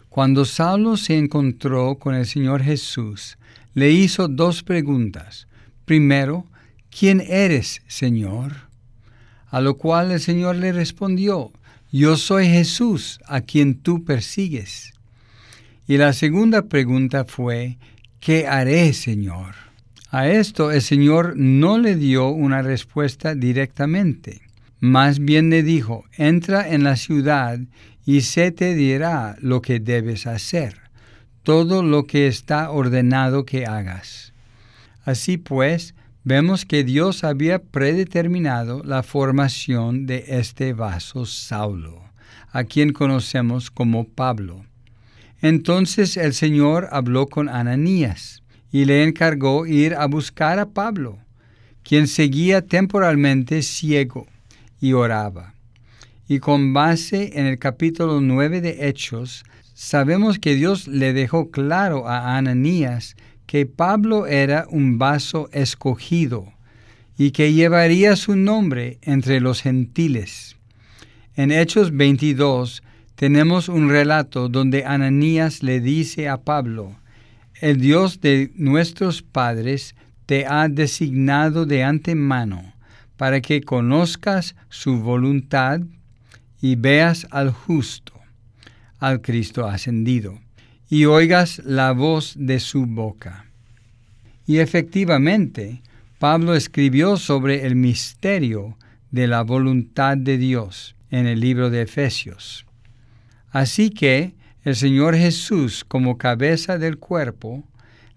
Cuando 0.08 0.44
Saulo 0.44 0.96
se 0.96 1.16
encontró 1.16 2.00
con 2.00 2.16
el 2.16 2.26
Señor 2.26 2.64
Jesús, 2.64 3.38
le 3.72 3.92
hizo 3.92 4.26
dos 4.26 4.64
preguntas. 4.64 5.46
Primero, 5.84 6.46
¿quién 6.90 7.20
eres, 7.20 7.80
Señor? 7.86 8.56
A 9.50 9.60
lo 9.60 9.76
cual 9.76 10.10
el 10.10 10.18
Señor 10.18 10.56
le 10.56 10.72
respondió, 10.72 11.52
Yo 11.92 12.16
soy 12.16 12.48
Jesús, 12.48 13.20
a 13.26 13.40
quien 13.42 13.78
tú 13.78 14.04
persigues. 14.04 14.95
Y 15.88 15.98
la 15.98 16.12
segunda 16.12 16.62
pregunta 16.62 17.24
fue, 17.24 17.78
¿qué 18.18 18.48
haré, 18.48 18.92
Señor? 18.92 19.54
A 20.10 20.28
esto 20.28 20.72
el 20.72 20.82
Señor 20.82 21.34
no 21.36 21.78
le 21.78 21.94
dio 21.94 22.28
una 22.28 22.60
respuesta 22.62 23.34
directamente. 23.36 24.40
Más 24.80 25.20
bien 25.20 25.48
le 25.48 25.62
dijo, 25.62 26.04
entra 26.16 26.68
en 26.68 26.82
la 26.82 26.96
ciudad 26.96 27.60
y 28.04 28.22
se 28.22 28.50
te 28.50 28.74
dirá 28.74 29.36
lo 29.40 29.62
que 29.62 29.78
debes 29.78 30.26
hacer, 30.26 30.76
todo 31.44 31.82
lo 31.82 32.06
que 32.06 32.26
está 32.26 32.70
ordenado 32.70 33.44
que 33.44 33.66
hagas. 33.66 34.32
Así 35.04 35.38
pues, 35.38 35.94
vemos 36.24 36.64
que 36.64 36.82
Dios 36.82 37.22
había 37.22 37.60
predeterminado 37.60 38.82
la 38.84 39.04
formación 39.04 40.06
de 40.06 40.24
este 40.28 40.72
vaso 40.72 41.26
Saulo, 41.26 42.02
a 42.50 42.64
quien 42.64 42.92
conocemos 42.92 43.70
como 43.70 44.08
Pablo. 44.08 44.64
Entonces 45.42 46.16
el 46.16 46.34
Señor 46.34 46.88
habló 46.90 47.26
con 47.26 47.48
Ananías 47.48 48.42
y 48.72 48.84
le 48.84 49.04
encargó 49.04 49.66
ir 49.66 49.94
a 49.94 50.06
buscar 50.06 50.58
a 50.58 50.66
Pablo, 50.66 51.18
quien 51.82 52.08
seguía 52.08 52.62
temporalmente 52.62 53.62
ciego 53.62 54.26
y 54.80 54.92
oraba. 54.92 55.54
Y 56.28 56.40
con 56.40 56.72
base 56.74 57.38
en 57.38 57.46
el 57.46 57.58
capítulo 57.58 58.20
9 58.20 58.60
de 58.60 58.88
Hechos, 58.88 59.44
sabemos 59.74 60.38
que 60.38 60.54
Dios 60.54 60.88
le 60.88 61.12
dejó 61.12 61.50
claro 61.50 62.08
a 62.08 62.36
Ananías 62.36 63.16
que 63.46 63.66
Pablo 63.66 64.26
era 64.26 64.66
un 64.70 64.98
vaso 64.98 65.48
escogido 65.52 66.52
y 67.16 67.30
que 67.30 67.52
llevaría 67.52 68.16
su 68.16 68.36
nombre 68.36 68.98
entre 69.02 69.40
los 69.40 69.62
gentiles. 69.62 70.56
En 71.36 71.52
Hechos 71.52 71.96
22 71.96 72.82
tenemos 73.16 73.70
un 73.70 73.88
relato 73.88 74.48
donde 74.48 74.84
Ananías 74.84 75.62
le 75.62 75.80
dice 75.80 76.28
a 76.28 76.36
Pablo, 76.36 76.96
el 77.60 77.80
Dios 77.80 78.20
de 78.20 78.52
nuestros 78.54 79.22
padres 79.22 79.96
te 80.26 80.44
ha 80.46 80.68
designado 80.68 81.64
de 81.64 81.82
antemano 81.82 82.74
para 83.16 83.40
que 83.40 83.62
conozcas 83.62 84.54
su 84.68 85.00
voluntad 85.00 85.80
y 86.60 86.76
veas 86.76 87.26
al 87.30 87.50
justo, 87.50 88.12
al 88.98 89.22
Cristo 89.22 89.66
ascendido, 89.66 90.38
y 90.90 91.06
oigas 91.06 91.62
la 91.64 91.92
voz 91.92 92.34
de 92.36 92.60
su 92.60 92.84
boca. 92.84 93.46
Y 94.46 94.58
efectivamente, 94.58 95.82
Pablo 96.18 96.54
escribió 96.54 97.16
sobre 97.16 97.66
el 97.66 97.76
misterio 97.76 98.76
de 99.10 99.26
la 99.26 99.42
voluntad 99.42 100.18
de 100.18 100.36
Dios 100.36 100.96
en 101.10 101.26
el 101.26 101.40
libro 101.40 101.70
de 101.70 101.82
Efesios. 101.82 102.66
Así 103.56 103.88
que 103.88 104.34
el 104.64 104.76
Señor 104.76 105.16
Jesús, 105.16 105.82
como 105.82 106.18
cabeza 106.18 106.76
del 106.76 106.98
cuerpo, 106.98 107.64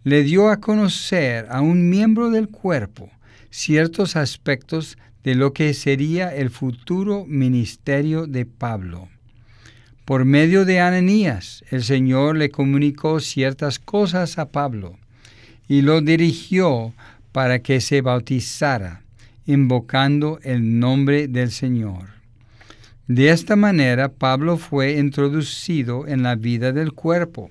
le 0.03 0.23
dio 0.23 0.49
a 0.49 0.59
conocer 0.59 1.47
a 1.49 1.61
un 1.61 1.89
miembro 1.89 2.29
del 2.29 2.49
cuerpo 2.49 3.09
ciertos 3.49 4.17
aspectos 4.17 4.97
de 5.23 5.35
lo 5.35 5.53
que 5.53 5.73
sería 5.73 6.35
el 6.35 6.49
futuro 6.49 7.23
ministerio 7.25 8.27
de 8.27 8.45
Pablo. 8.45 9.07
Por 10.03 10.25
medio 10.25 10.65
de 10.65 10.81
Ananías, 10.81 11.63
el 11.69 11.85
Señor 11.85 12.35
le 12.35 12.49
comunicó 12.49 13.21
ciertas 13.21 13.79
cosas 13.79 14.39
a 14.39 14.51
Pablo 14.51 14.99
y 15.69 15.83
lo 15.83 16.01
dirigió 16.01 16.93
para 17.31 17.59
que 17.59 17.79
se 17.79 18.01
bautizara, 18.01 19.03
invocando 19.45 20.41
el 20.43 20.81
nombre 20.81 21.29
del 21.29 21.49
Señor. 21.49 22.18
De 23.09 23.31
esta 23.31 23.55
manera 23.55 24.09
Pablo 24.09 24.57
fue 24.57 24.99
introducido 24.99 26.05
en 26.05 26.21
la 26.21 26.35
vida 26.35 26.71
del 26.71 26.93
cuerpo, 26.93 27.49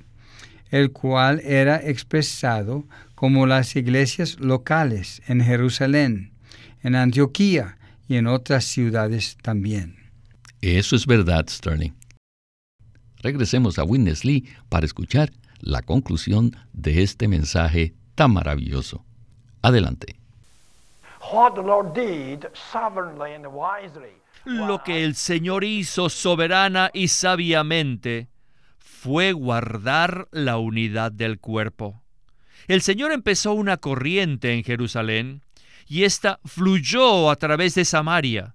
el 0.70 0.92
cual 0.92 1.40
era 1.40 1.78
expresado 1.84 2.84
como 3.16 3.44
las 3.44 3.74
iglesias 3.74 4.38
locales 4.38 5.20
en 5.26 5.40
Jerusalén, 5.40 6.30
en 6.84 6.94
Antioquía 6.94 7.76
y 8.06 8.18
en 8.18 8.28
otras 8.28 8.66
ciudades 8.66 9.36
también. 9.42 9.96
Eso 10.60 10.94
es 10.94 11.04
verdad, 11.08 11.46
Sterling. 11.48 11.90
Regresemos 13.20 13.80
a 13.80 13.82
Witness 13.82 14.24
Lee 14.24 14.48
para 14.68 14.86
escuchar 14.86 15.32
la 15.58 15.82
conclusión 15.82 16.56
de 16.72 17.02
este 17.02 17.26
mensaje 17.26 17.94
tan 18.14 18.32
maravilloso. 18.32 19.04
Adelante. 19.62 20.14
Lo 24.48 24.82
que 24.82 25.04
el 25.04 25.14
Señor 25.14 25.62
hizo 25.62 26.08
soberana 26.08 26.90
y 26.94 27.08
sabiamente 27.08 28.30
fue 28.78 29.32
guardar 29.32 30.26
la 30.30 30.56
unidad 30.56 31.12
del 31.12 31.38
cuerpo. 31.38 32.02
El 32.66 32.80
Señor 32.80 33.12
empezó 33.12 33.52
una 33.52 33.76
corriente 33.76 34.54
en 34.54 34.64
Jerusalén 34.64 35.42
y 35.86 36.04
ésta 36.04 36.40
fluyó 36.46 37.30
a 37.30 37.36
través 37.36 37.74
de 37.74 37.84
Samaria 37.84 38.54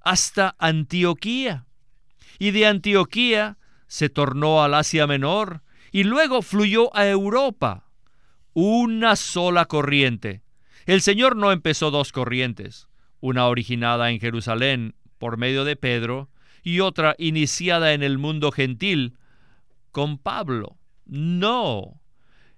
hasta 0.00 0.56
Antioquía. 0.58 1.66
Y 2.38 2.52
de 2.52 2.66
Antioquía 2.66 3.58
se 3.86 4.08
tornó 4.08 4.62
al 4.62 4.72
Asia 4.72 5.06
Menor 5.06 5.62
y 5.90 6.04
luego 6.04 6.40
fluyó 6.40 6.94
a 6.96 7.06
Europa. 7.06 7.90
Una 8.54 9.16
sola 9.16 9.66
corriente. 9.66 10.42
El 10.86 11.02
Señor 11.02 11.36
no 11.36 11.52
empezó 11.52 11.90
dos 11.90 12.12
corrientes 12.12 12.88
una 13.22 13.46
originada 13.46 14.10
en 14.10 14.20
Jerusalén 14.20 14.94
por 15.22 15.36
medio 15.36 15.64
de 15.64 15.76
Pedro 15.76 16.30
y 16.64 16.80
otra 16.80 17.14
iniciada 17.16 17.92
en 17.92 18.02
el 18.02 18.18
mundo 18.18 18.50
gentil 18.50 19.18
con 19.92 20.18
Pablo. 20.18 20.80
No. 21.06 22.00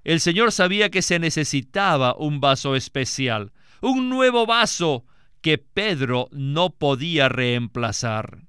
El 0.03 0.19
Señor 0.19 0.51
sabía 0.51 0.89
que 0.89 1.03
se 1.03 1.19
necesitaba 1.19 2.17
un 2.17 2.41
vaso 2.41 2.75
especial, 2.75 3.53
un 3.83 4.09
nuevo 4.09 4.47
vaso 4.47 5.05
que 5.43 5.59
Pedro 5.59 6.31
no 6.33 6.71
podía 6.71 7.29
reemplazar. 7.29 8.47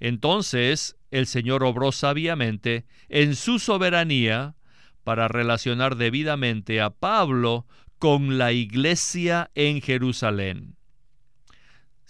Entonces 0.00 0.96
el 1.12 1.28
Señor 1.28 1.62
obró 1.62 1.92
sabiamente 1.92 2.84
en 3.08 3.36
su 3.36 3.60
soberanía 3.60 4.56
para 5.04 5.28
relacionar 5.28 5.94
debidamente 5.94 6.80
a 6.80 6.90
Pablo 6.90 7.64
con 8.00 8.38
la 8.38 8.50
iglesia 8.50 9.52
en 9.54 9.80
Jerusalén. 9.82 10.79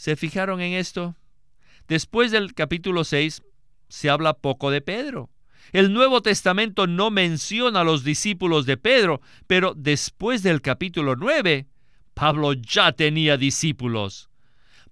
¿Se 0.00 0.16
fijaron 0.16 0.62
en 0.62 0.72
esto? 0.72 1.14
Después 1.86 2.30
del 2.30 2.54
capítulo 2.54 3.04
6 3.04 3.42
se 3.90 4.08
habla 4.08 4.32
poco 4.32 4.70
de 4.70 4.80
Pedro. 4.80 5.28
El 5.72 5.92
Nuevo 5.92 6.22
Testamento 6.22 6.86
no 6.86 7.10
menciona 7.10 7.82
a 7.82 7.84
los 7.84 8.02
discípulos 8.02 8.64
de 8.64 8.78
Pedro, 8.78 9.20
pero 9.46 9.74
después 9.76 10.42
del 10.42 10.62
capítulo 10.62 11.16
9, 11.16 11.66
Pablo 12.14 12.54
ya 12.54 12.92
tenía 12.92 13.36
discípulos. 13.36 14.30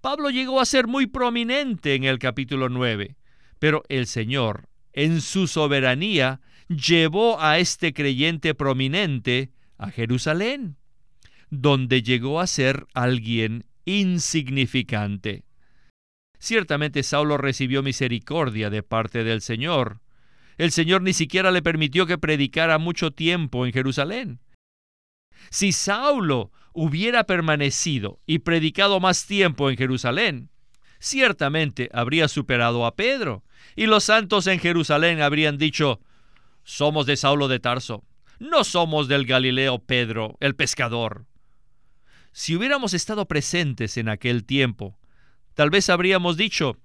Pablo 0.03 0.29
llegó 0.29 0.61
a 0.61 0.67
ser 0.67 0.89
muy 0.89 1.07
prominente 1.07 1.95
en 1.95 2.05
el 2.05 2.19
capítulo 2.19 2.69
9, 2.69 3.17
pero 3.59 3.85
el 3.89 4.07
Señor, 4.07 4.69
en 4.93 5.23
su 5.23 5.47
soberanía, 5.47 6.43
llevó 6.69 7.41
a 7.41 7.59
este 7.59 7.95
creyente 7.95 8.55
prominente 8.55 9.53
a 9.79 9.91
Jerusalén, 9.91 10.77
donde 11.49 12.03
llegó 12.03 12.43
a 12.43 12.47
ser 12.47 12.87
alguien 12.93 13.65
insignificante. 13.89 15.45
Ciertamente 16.39 17.03
Saulo 17.03 17.39
recibió 17.39 17.83
misericordia 17.83 18.69
de 18.69 18.83
parte 18.83 19.25
del 19.25 19.41
Señor. 19.41 20.01
El 20.59 20.73
Señor 20.73 21.01
ni 21.01 21.15
siquiera 21.15 21.51
le 21.51 21.63
permitió 21.63 22.07
que 22.07 22.19
predicara 22.19 22.77
mucho 22.77 23.13
tiempo 23.13 23.65
en 23.65 23.73
Jerusalén. 23.73 24.41
Si 25.51 25.73
Saulo 25.73 26.53
hubiera 26.75 27.25
permanecido 27.25 28.21
y 28.27 28.41
predicado 28.41 29.01
más 29.01 29.25
tiempo 29.25 29.71
en 29.71 29.79
Jerusalén, 29.79 30.51
ciertamente 30.99 31.89
habría 31.95 32.29
superado 32.29 32.85
a 32.85 32.95
Pedro, 32.95 33.43
y 33.75 33.87
los 33.87 34.05
santos 34.05 34.47
en 34.49 34.59
Jerusalén 34.59 35.23
habrían 35.23 35.57
dicho, 35.57 36.01
somos 36.63 37.07
de 37.07 37.17
Saulo 37.17 37.49
de 37.49 37.59
Tarso, 37.59 38.05
no 38.39 38.65
somos 38.65 39.09
del 39.09 39.25
Galileo 39.25 39.79
Pedro, 39.79 40.37
el 40.41 40.55
pescador. 40.55 41.28
Si 42.39 42.55
hubiéramos 42.55 42.95
estado 42.95 43.27
presentes 43.27 43.97
en 43.97 44.09
aquel 44.09 44.45
tiempo, 44.45 44.97
tal 45.55 45.71
vez 45.71 45.91
habríamos 45.91 46.37
dicho, 46.37 46.77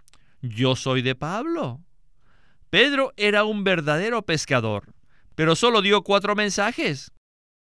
yo 0.41 0.75
soy 0.75 1.03
de 1.03 1.13
Pablo. 1.13 1.79
Pedro 2.71 3.13
era 3.17 3.43
un 3.43 3.63
verdadero 3.63 4.25
pescador, 4.25 4.95
pero 5.35 5.55
solo 5.55 5.83
dio 5.83 6.01
cuatro 6.01 6.35
mensajes. 6.35 7.11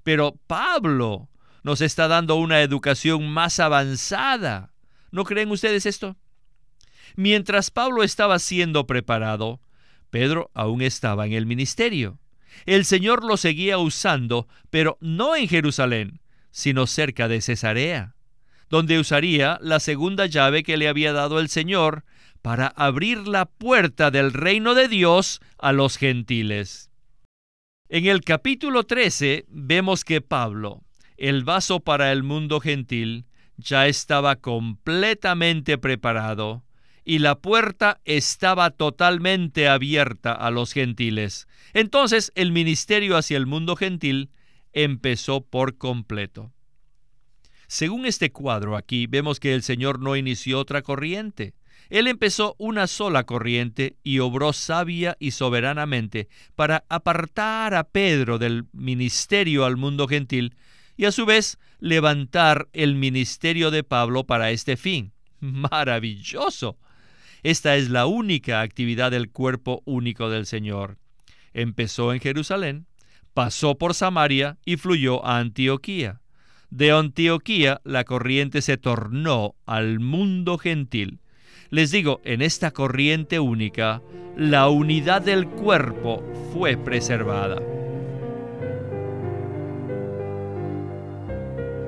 Pero 0.03 0.37
Pablo 0.47 1.29
nos 1.63 1.79
está 1.79 2.09
dando 2.09 2.35
una 2.35 2.61
educación 2.61 3.29
más 3.29 3.57
avanzada. 3.57 4.73
¿No 5.11 5.23
creen 5.23 5.49
ustedes 5.49 5.85
esto? 5.85 6.17
Mientras 7.15 7.71
Pablo 7.71 8.03
estaba 8.03 8.37
siendo 8.39 8.85
preparado, 8.85 9.61
Pedro 10.09 10.51
aún 10.53 10.81
estaba 10.81 11.25
en 11.25 11.31
el 11.31 11.45
ministerio. 11.45 12.19
El 12.65 12.83
Señor 12.83 13.23
lo 13.23 13.37
seguía 13.37 13.77
usando, 13.77 14.49
pero 14.71 14.97
no 14.99 15.37
en 15.37 15.47
Jerusalén, 15.47 16.19
sino 16.57 16.87
cerca 16.87 17.27
de 17.27 17.39
Cesarea, 17.39 18.15
donde 18.67 18.97
usaría 18.97 19.59
la 19.61 19.79
segunda 19.79 20.25
llave 20.25 20.63
que 20.63 20.75
le 20.75 20.87
había 20.87 21.13
dado 21.13 21.39
el 21.39 21.49
Señor 21.49 22.03
para 22.41 22.65
abrir 22.65 23.27
la 23.27 23.45
puerta 23.45 24.09
del 24.09 24.33
reino 24.33 24.73
de 24.73 24.87
Dios 24.87 25.39
a 25.59 25.71
los 25.71 25.97
gentiles. 25.97 26.89
En 27.89 28.07
el 28.07 28.21
capítulo 28.21 28.85
13 28.87 29.45
vemos 29.49 30.03
que 30.03 30.21
Pablo, 30.21 30.81
el 31.15 31.43
vaso 31.43 31.79
para 31.79 32.11
el 32.11 32.23
mundo 32.23 32.59
gentil, 32.59 33.27
ya 33.57 33.85
estaba 33.85 34.37
completamente 34.37 35.77
preparado 35.77 36.63
y 37.05 37.19
la 37.19 37.35
puerta 37.35 38.01
estaba 38.03 38.71
totalmente 38.71 39.67
abierta 39.67 40.31
a 40.31 40.49
los 40.49 40.73
gentiles. 40.73 41.47
Entonces 41.73 42.31
el 42.33 42.51
ministerio 42.51 43.15
hacia 43.15 43.37
el 43.37 43.45
mundo 43.45 43.75
gentil 43.75 44.31
empezó 44.73 45.41
por 45.41 45.77
completo. 45.77 46.51
Según 47.67 48.05
este 48.05 48.31
cuadro 48.31 48.77
aquí, 48.77 49.07
vemos 49.07 49.39
que 49.39 49.53
el 49.53 49.61
Señor 49.61 49.99
no 49.99 50.15
inició 50.15 50.59
otra 50.59 50.81
corriente. 50.81 51.53
Él 51.89 52.07
empezó 52.07 52.55
una 52.57 52.87
sola 52.87 53.25
corriente 53.25 53.97
y 54.03 54.19
obró 54.19 54.53
sabia 54.53 55.15
y 55.19 55.31
soberanamente 55.31 56.27
para 56.55 56.85
apartar 56.89 57.75
a 57.75 57.83
Pedro 57.83 58.39
del 58.39 58.65
ministerio 58.73 59.65
al 59.65 59.77
mundo 59.77 60.07
gentil 60.07 60.55
y 60.97 61.05
a 61.05 61.11
su 61.11 61.25
vez 61.25 61.57
levantar 61.79 62.67
el 62.73 62.95
ministerio 62.95 63.71
de 63.71 63.83
Pablo 63.83 64.25
para 64.25 64.51
este 64.51 64.77
fin. 64.77 65.13
Maravilloso. 65.39 66.77
Esta 67.43 67.75
es 67.75 67.89
la 67.89 68.07
única 68.07 68.61
actividad 68.61 69.11
del 69.11 69.29
cuerpo 69.29 69.81
único 69.85 70.29
del 70.29 70.45
Señor. 70.45 70.97
Empezó 71.53 72.13
en 72.13 72.19
Jerusalén, 72.19 72.87
pasó 73.37 73.77
por 73.77 73.93
Samaria 73.93 74.57
y 74.65 74.77
fluyó 74.77 75.23
a 75.23 75.37
Antioquía. 75.37 76.21
De 76.71 76.91
Antioquía 76.91 77.79
la 77.83 78.03
corriente 78.03 78.63
se 78.63 78.77
tornó 78.77 79.53
al 79.67 79.99
mundo 79.99 80.57
gentil 80.57 81.19
les 81.69 81.91
digo, 81.91 82.21
en 82.23 82.41
esta 82.41 82.71
corriente 82.71 83.39
única, 83.39 84.01
la 84.37 84.69
unidad 84.69 85.21
del 85.21 85.47
cuerpo 85.47 86.23
fue 86.53 86.77
preservada. 86.77 87.61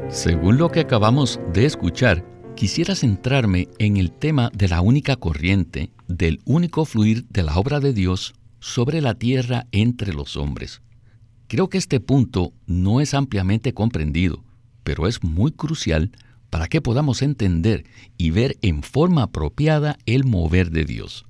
Según 0.09 0.57
lo 0.57 0.69
que 0.69 0.81
acabamos 0.81 1.39
de 1.53 1.65
escuchar, 1.65 2.25
quisiera 2.55 2.95
centrarme 2.95 3.69
en 3.77 3.97
el 3.97 4.11
tema 4.11 4.49
de 4.53 4.67
la 4.67 4.81
única 4.81 5.15
corriente, 5.15 5.91
del 6.07 6.41
único 6.45 6.83
fluir 6.83 7.25
de 7.29 7.43
la 7.43 7.55
obra 7.55 7.79
de 7.79 7.93
Dios 7.93 8.33
sobre 8.59 9.01
la 9.01 9.13
tierra 9.13 9.67
entre 9.71 10.13
los 10.13 10.35
hombres. 10.35 10.81
Creo 11.49 11.67
que 11.67 11.79
este 11.79 11.99
punto 11.99 12.53
no 12.67 13.01
es 13.01 13.15
ampliamente 13.15 13.73
comprendido, 13.73 14.43
pero 14.83 15.07
es 15.07 15.23
muy 15.23 15.51
crucial 15.51 16.11
para 16.51 16.67
que 16.67 16.79
podamos 16.79 17.23
entender 17.23 17.85
y 18.19 18.29
ver 18.29 18.59
en 18.61 18.83
forma 18.83 19.23
apropiada 19.23 19.97
el 20.05 20.25
mover 20.25 20.69
de 20.69 20.85
Dios. 20.85 21.25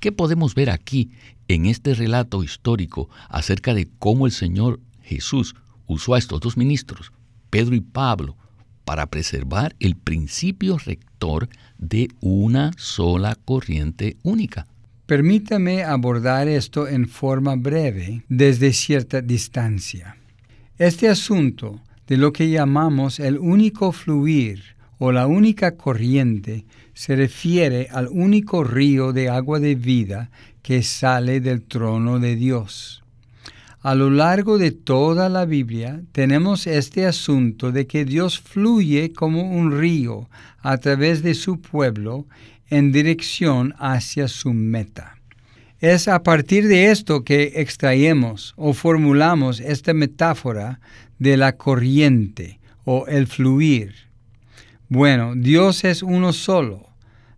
¿Qué 0.00 0.10
podemos 0.10 0.56
ver 0.56 0.68
aquí 0.68 1.12
en 1.46 1.66
este 1.66 1.94
relato 1.94 2.42
histórico 2.42 3.08
acerca 3.28 3.72
de 3.72 3.88
cómo 4.00 4.26
el 4.26 4.32
Señor 4.32 4.80
Jesús 5.00 5.54
usó 5.86 6.14
a 6.14 6.18
estos 6.18 6.40
dos 6.40 6.56
ministros, 6.56 7.12
Pedro 7.48 7.76
y 7.76 7.80
Pablo, 7.82 8.36
para 8.84 9.06
preservar 9.06 9.76
el 9.78 9.94
principio 9.94 10.76
rector 10.76 11.48
de 11.78 12.08
una 12.20 12.72
sola 12.76 13.36
corriente 13.44 14.16
única? 14.24 14.66
Permítame 15.06 15.82
abordar 15.82 16.46
esto 16.46 16.86
en 16.86 17.08
forma 17.08 17.56
breve 17.56 18.22
desde 18.28 18.72
cierta 18.72 19.20
distancia. 19.20 20.16
Este 20.78 21.08
asunto 21.08 21.80
de 22.06 22.16
lo 22.16 22.32
que 22.32 22.48
llamamos 22.48 23.18
el 23.18 23.38
único 23.38 23.90
fluir 23.90 24.62
o 24.98 25.10
la 25.10 25.26
única 25.26 25.76
corriente 25.76 26.64
se 26.94 27.16
refiere 27.16 27.88
al 27.90 28.08
único 28.10 28.62
río 28.62 29.12
de 29.12 29.28
agua 29.28 29.58
de 29.58 29.74
vida 29.74 30.30
que 30.62 30.84
sale 30.84 31.40
del 31.40 31.62
trono 31.62 32.20
de 32.20 32.36
Dios. 32.36 33.02
A 33.80 33.96
lo 33.96 34.10
largo 34.10 34.58
de 34.58 34.70
toda 34.70 35.28
la 35.28 35.44
Biblia 35.44 36.02
tenemos 36.12 36.68
este 36.68 37.04
asunto 37.04 37.72
de 37.72 37.88
que 37.88 38.04
Dios 38.04 38.38
fluye 38.38 39.12
como 39.12 39.42
un 39.50 39.76
río 39.76 40.28
a 40.60 40.78
través 40.78 41.24
de 41.24 41.34
su 41.34 41.60
pueblo 41.60 42.26
en 42.72 42.90
dirección 42.90 43.74
hacia 43.78 44.28
su 44.28 44.54
meta. 44.54 45.18
Es 45.78 46.08
a 46.08 46.22
partir 46.22 46.68
de 46.68 46.90
esto 46.90 47.22
que 47.22 47.52
extraemos 47.56 48.54
o 48.56 48.72
formulamos 48.72 49.60
esta 49.60 49.92
metáfora 49.92 50.80
de 51.18 51.36
la 51.36 51.52
corriente 51.52 52.60
o 52.84 53.06
el 53.08 53.26
fluir. 53.26 53.92
Bueno, 54.88 55.34
Dios 55.36 55.84
es 55.84 56.02
uno 56.02 56.32
solo. 56.32 56.88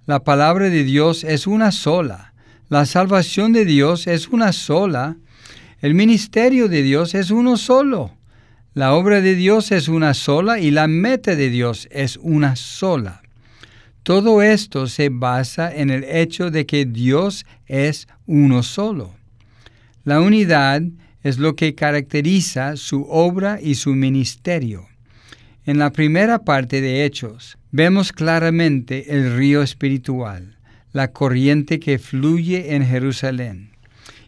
La 0.07 0.21
palabra 0.23 0.71
de 0.71 0.85
Dios 0.85 1.25
es 1.25 1.49
una 1.49 1.73
sola. 1.73 2.33
La 2.69 2.87
salvación 2.87 3.53
de 3.53 3.65
Dios 3.65 4.07
es 4.07 4.29
una 4.29 4.53
sola. 4.53 5.17
El 5.81 5.95
ministerio 5.95 6.69
de 6.69 6.83
Dios 6.83 7.13
es 7.17 7.33
uno 7.33 7.57
solo. 7.57 8.13
La 8.73 8.95
obra 8.95 9.21
de 9.21 9.35
Dios 9.35 9.73
es 9.73 9.89
una 9.89 10.15
sola 10.15 10.61
y 10.61 10.71
la 10.71 10.87
meta 10.87 11.35
de 11.35 11.51
Dios 11.51 11.89
es 11.91 12.19
una 12.19 12.55
sola. 12.55 13.24
Todo 14.05 14.43
esto 14.43 14.87
se 14.87 15.09
basa 15.09 15.75
en 15.75 15.89
el 15.89 16.05
hecho 16.05 16.51
de 16.51 16.67
que 16.67 16.85
Dios 16.85 17.47
es 17.67 18.07
uno 18.27 18.63
solo. 18.63 19.15
La 20.05 20.21
unidad 20.21 20.83
es 21.23 21.39
lo 21.39 21.57
que 21.57 21.75
caracteriza 21.75 22.77
su 22.77 23.07
obra 23.09 23.59
y 23.63 23.77
su 23.77 23.95
ministerio. 23.95 24.87
En 25.65 25.79
la 25.79 25.91
primera 25.91 26.45
parte 26.45 26.83
de 26.83 27.07
Hechos 27.07 27.57
vemos 27.73 28.13
claramente 28.13 29.17
el 29.17 29.39
río 29.39 29.63
espiritual, 29.63 30.59
la 30.93 31.11
corriente 31.11 31.81
que 31.81 31.99
fluye 31.99 32.75
en 32.75 32.85
Jerusalén. 32.85 33.71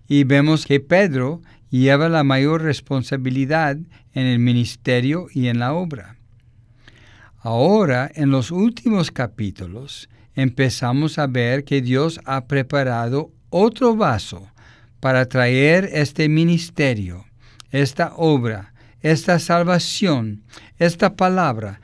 Y 0.09 0.25
vemos 0.25 0.65
que 0.65 0.81
Pedro 0.81 1.43
lleva 1.69 2.09
la 2.09 2.25
mayor 2.25 2.63
responsabilidad 2.63 3.77
en 4.15 4.27
el 4.27 4.39
ministerio 4.39 5.27
y 5.35 5.49
en 5.49 5.59
la 5.59 5.75
obra. 5.75 6.16
Ahora, 7.49 8.11
en 8.17 8.31
los 8.31 8.51
últimos 8.51 9.13
capítulos, 9.13 10.09
empezamos 10.35 11.17
a 11.17 11.29
ver 11.29 11.63
que 11.63 11.81
Dios 11.81 12.19
ha 12.25 12.47
preparado 12.47 13.31
otro 13.51 13.95
vaso 13.95 14.51
para 14.99 15.27
traer 15.27 15.89
este 15.93 16.29
ministerio, 16.29 17.25
esta 17.71 18.15
obra, 18.17 18.75
esta 19.01 19.39
salvación, 19.39 20.43
esta 20.81 21.15
palabra 21.15 21.81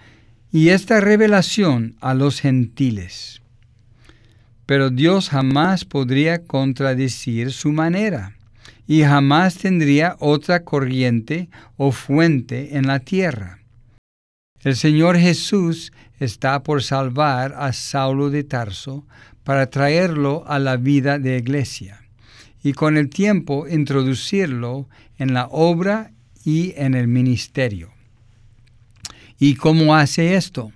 y 0.51 0.70
esta 0.70 1.01
revelación 1.01 1.94
a 2.01 2.14
los 2.14 2.40
gentiles. 2.40 3.40
Pero 4.66 4.90
Dios 4.90 5.29
jamás 5.29 5.85
podría 5.85 6.42
contradecir 6.42 7.53
su 7.53 7.70
manera 7.70 8.35
y 8.88 9.05
jamás 9.05 9.59
tendría 9.59 10.16
otra 10.18 10.64
corriente 10.64 11.51
o 11.77 11.92
fuente 11.92 12.77
en 12.77 12.88
la 12.88 12.98
tierra. 12.98 13.62
El 14.62 14.77
Señor 14.77 15.18
Jesús 15.18 15.92
está 16.20 16.62
por 16.62 16.85
salvar 16.85 17.53
a 17.59 17.72
Saulo 17.72 18.31
de 18.31 18.44
Tarso 18.44 19.05
para 19.42 19.68
traerlo 19.68 20.44
a 20.46 20.61
la 20.61 20.77
vida 20.77 21.18
de 21.18 21.37
iglesia 21.38 22.03
y 22.62 22.72
con 22.72 22.96
el 22.96 23.09
tiempo 23.11 23.66
introducirlo 23.66 24.88
en 25.18 25.35
la 25.35 25.48
obra 25.51 26.12
y 26.44 26.75
en 26.77 26.94
el 26.94 27.09
ministerio. 27.09 27.90
¿Y 29.37 29.57
cómo 29.57 29.96
hace 29.96 30.37
esto? 30.37 30.70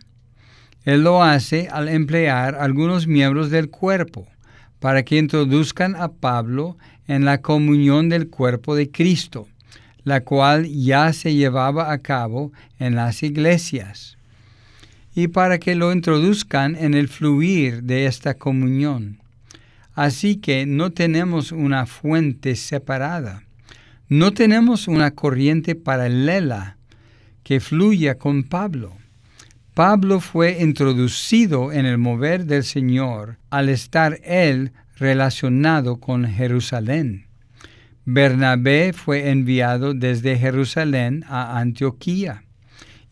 Él 0.82 1.04
lo 1.04 1.22
hace 1.22 1.68
al 1.70 1.88
emplear 1.88 2.56
algunos 2.56 3.06
miembros 3.06 3.50
del 3.50 3.70
cuerpo 3.70 4.26
para 4.80 5.04
que 5.04 5.16
introduzcan 5.16 5.94
a 5.94 6.08
Pablo 6.08 6.76
en 7.06 7.24
la 7.24 7.40
comunión 7.40 8.08
del 8.08 8.30
cuerpo 8.30 8.74
de 8.74 8.90
Cristo, 8.90 9.46
la 10.06 10.20
cual 10.20 10.68
ya 10.68 11.12
se 11.12 11.34
llevaba 11.34 11.90
a 11.90 11.98
cabo 11.98 12.52
en 12.78 12.94
las 12.94 13.24
iglesias, 13.24 14.16
y 15.16 15.26
para 15.26 15.58
que 15.58 15.74
lo 15.74 15.92
introduzcan 15.92 16.76
en 16.76 16.94
el 16.94 17.08
fluir 17.08 17.82
de 17.82 18.06
esta 18.06 18.34
comunión. 18.34 19.18
Así 19.96 20.36
que 20.36 20.64
no 20.64 20.92
tenemos 20.92 21.50
una 21.50 21.86
fuente 21.86 22.54
separada. 22.54 23.42
No 24.08 24.32
tenemos 24.32 24.86
una 24.86 25.10
corriente 25.10 25.74
paralela 25.74 26.76
que 27.42 27.58
fluya 27.58 28.16
con 28.16 28.44
Pablo. 28.44 28.92
Pablo 29.74 30.20
fue 30.20 30.58
introducido 30.60 31.72
en 31.72 31.84
el 31.84 31.98
mover 31.98 32.44
del 32.44 32.62
Señor 32.62 33.38
al 33.50 33.70
estar 33.70 34.20
él 34.22 34.70
relacionado 34.98 35.96
con 35.96 36.28
Jerusalén. 36.28 37.25
Bernabé 38.08 38.92
fue 38.92 39.30
enviado 39.30 39.92
desde 39.92 40.38
Jerusalén 40.38 41.24
a 41.28 41.58
Antioquía 41.58 42.44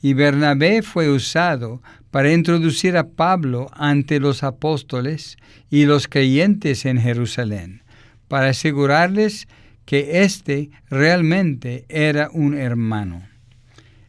y 0.01 0.15
Bernabé 0.15 0.83
fue 0.83 1.11
usado 1.11 1.83
para 2.13 2.33
introducir 2.33 2.97
a 2.97 3.09
Pablo 3.09 3.67
ante 3.73 4.21
los 4.21 4.45
apóstoles 4.45 5.37
y 5.69 5.87
los 5.87 6.07
creyentes 6.07 6.85
en 6.87 7.01
Jerusalén, 7.01 7.83
para 8.29 8.51
asegurarles 8.51 9.49
que 9.85 10.23
éste 10.23 10.71
realmente 10.91 11.87
era 11.89 12.29
un 12.33 12.57
hermano. 12.57 13.27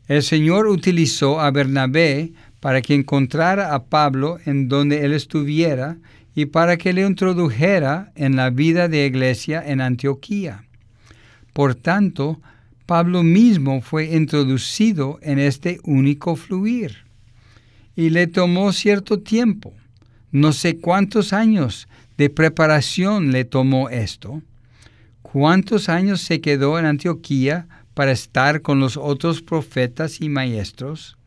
El 0.07 0.21
Señor 0.21 0.67
utilizó 0.67 1.41
a 1.41 1.49
Bernabé 1.49 2.33
para 2.59 2.83
que 2.83 2.93
encontrara 2.93 3.73
a 3.73 3.85
Pablo 3.85 4.37
en 4.45 4.69
donde 4.69 5.03
él 5.03 5.13
estuviera 5.13 5.97
y 6.35 6.45
para 6.45 6.77
que 6.77 6.93
le 6.93 7.07
introdujera 7.07 8.11
en 8.13 8.35
la 8.35 8.51
vida 8.51 8.87
de 8.87 9.07
iglesia 9.07 9.63
en 9.65 9.81
Antioquía. 9.81 10.64
Por 11.55 11.73
tanto, 11.73 12.41
Pablo 12.85 13.23
mismo 13.23 13.79
fue 13.81 14.13
introducido 14.13 15.17
en 15.21 15.39
este 15.39 15.79
único 15.85 16.35
fluir 16.35 17.05
y 17.95 18.09
le 18.09 18.27
tomó 18.27 18.73
cierto 18.73 19.21
tiempo. 19.21 19.73
No 20.31 20.51
sé 20.51 20.77
cuántos 20.77 21.31
años 21.31 21.87
de 22.17 22.29
preparación 22.29 23.31
le 23.31 23.45
tomó 23.45 23.87
esto. 23.89 24.41
¿Cuántos 25.21 25.87
años 25.87 26.19
se 26.19 26.41
quedó 26.41 26.77
en 26.77 26.85
Antioquía 26.85 27.67
para 27.93 28.11
estar 28.11 28.61
con 28.61 28.81
los 28.81 28.97
otros 28.97 29.41
profetas 29.41 30.19
y 30.19 30.27
maestros? 30.27 31.17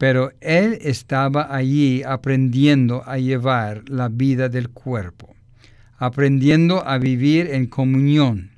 pero 0.00 0.32
él 0.40 0.78
estaba 0.80 1.54
allí 1.54 2.02
aprendiendo 2.02 3.06
a 3.06 3.18
llevar 3.18 3.82
la 3.86 4.08
vida 4.08 4.48
del 4.48 4.70
cuerpo, 4.70 5.36
aprendiendo 5.98 6.88
a 6.88 6.96
vivir 6.96 7.48
en 7.52 7.66
comunión, 7.66 8.49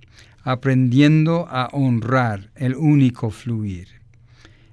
aprendiendo 0.43 1.47
a 1.51 1.69
honrar 1.73 2.51
el 2.57 2.75
único 2.75 3.31
fluir. 3.31 3.89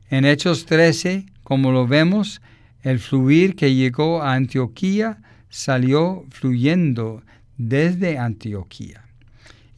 En 0.10 0.25
Hechos 0.25 0.65
13, 0.65 1.25
como 1.43 1.71
lo 1.71 1.88
vemos, 1.88 2.41
el 2.82 2.99
fluir 2.99 3.55
que 3.55 3.75
llegó 3.75 4.21
a 4.21 4.34
Antioquía 4.34 5.17
salió 5.49 6.25
fluyendo 6.29 7.23
desde 7.58 8.17
Antioquía. 8.17 9.03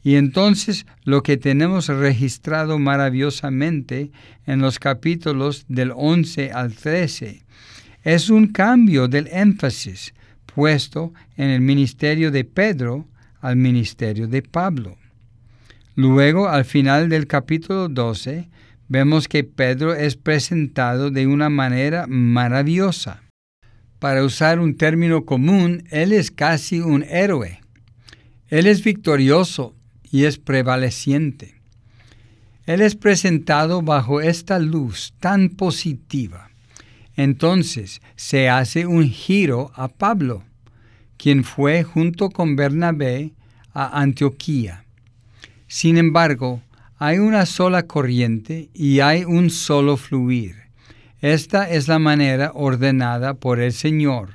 Y 0.04 0.16
entonces 0.16 0.86
lo 1.04 1.22
que 1.22 1.36
tenemos 1.36 1.86
registrado 1.88 2.78
maravillosamente 2.78 4.10
en 4.46 4.60
los 4.60 4.78
capítulos 4.78 5.64
del 5.68 5.92
11 5.94 6.50
al 6.52 6.74
13 6.74 7.42
es 8.02 8.30
un 8.30 8.48
cambio 8.48 9.06
del 9.06 9.28
énfasis 9.28 10.12
puesto 10.54 11.12
en 11.36 11.50
el 11.50 11.60
ministerio 11.60 12.30
de 12.30 12.44
Pedro 12.44 13.06
al 13.40 13.56
ministerio 13.56 14.26
de 14.26 14.42
Pablo. 14.42 14.96
Luego, 15.94 16.48
al 16.48 16.64
final 16.64 17.10
del 17.10 17.26
capítulo 17.26 17.88
12, 17.88 18.48
vemos 18.88 19.28
que 19.28 19.44
Pedro 19.44 19.94
es 19.94 20.16
presentado 20.16 21.10
de 21.10 21.26
una 21.26 21.50
manera 21.50 22.06
maravillosa. 22.08 23.22
Para 23.98 24.24
usar 24.24 24.58
un 24.58 24.76
término 24.76 25.24
común, 25.26 25.84
él 25.90 26.12
es 26.12 26.30
casi 26.30 26.80
un 26.80 27.02
héroe. 27.02 27.60
Él 28.48 28.66
es 28.66 28.82
victorioso 28.82 29.74
y 30.10 30.24
es 30.24 30.38
prevaleciente. 30.38 31.54
Él 32.64 32.80
es 32.80 32.96
presentado 32.96 33.82
bajo 33.82 34.20
esta 34.20 34.58
luz 34.58 35.14
tan 35.20 35.50
positiva. 35.50 36.50
Entonces 37.16 38.00
se 38.16 38.48
hace 38.48 38.86
un 38.86 39.10
giro 39.10 39.72
a 39.74 39.88
Pablo, 39.88 40.44
quien 41.18 41.44
fue 41.44 41.82
junto 41.82 42.30
con 42.30 42.56
Bernabé 42.56 43.32
a 43.74 44.00
Antioquía. 44.00 44.81
Sin 45.72 45.96
embargo, 45.96 46.60
hay 46.98 47.16
una 47.16 47.46
sola 47.46 47.86
corriente 47.86 48.68
y 48.74 49.00
hay 49.00 49.24
un 49.24 49.48
solo 49.48 49.96
fluir. 49.96 50.54
Esta 51.22 51.70
es 51.70 51.88
la 51.88 51.98
manera 51.98 52.52
ordenada 52.54 53.32
por 53.32 53.58
el 53.58 53.72
Señor. 53.72 54.34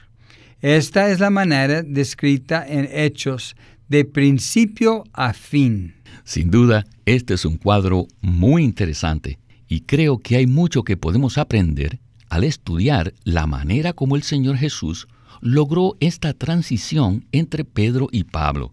Esta 0.61 1.11
es 1.11 1.19
la 1.19 1.29
manera 1.29 1.83
descrita 1.83 2.65
en 2.67 2.89
Hechos 2.91 3.55
de 3.87 4.03
principio 4.03 5.03
a 5.13 5.31
fin. 5.33 5.93
Sin 6.23 6.49
duda, 6.49 6.87
este 7.05 7.35
es 7.35 7.45
un 7.45 7.57
cuadro 7.57 8.07
muy 8.19 8.63
interesante 8.63 9.37
y 9.67 9.81
creo 9.81 10.17
que 10.17 10.37
hay 10.37 10.47
mucho 10.47 10.81
que 10.81 10.97
podemos 10.97 11.37
aprender 11.37 11.99
al 12.29 12.45
estudiar 12.45 13.13
la 13.25 13.45
manera 13.45 13.93
como 13.93 14.15
el 14.15 14.23
Señor 14.23 14.57
Jesús 14.57 15.07
logró 15.41 15.97
esta 15.99 16.33
transición 16.33 17.27
entre 17.31 17.63
Pedro 17.63 18.09
y 18.11 18.23
Pablo, 18.23 18.71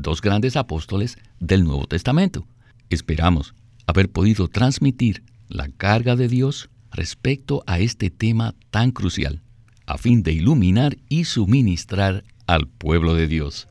dos 0.00 0.20
grandes 0.20 0.56
apóstoles 0.56 1.18
del 1.38 1.64
Nuevo 1.64 1.86
Testamento. 1.86 2.46
Esperamos 2.88 3.54
haber 3.86 4.10
podido 4.10 4.48
transmitir 4.48 5.22
la 5.48 5.68
carga 5.68 6.16
de 6.16 6.28
Dios 6.28 6.70
respecto 6.92 7.62
a 7.66 7.78
este 7.78 8.10
tema 8.10 8.54
tan 8.70 8.90
crucial, 8.90 9.42
a 9.86 9.98
fin 9.98 10.22
de 10.22 10.32
iluminar 10.32 10.96
y 11.08 11.24
suministrar 11.24 12.24
al 12.46 12.68
pueblo 12.68 13.14
de 13.14 13.26
Dios. 13.26 13.68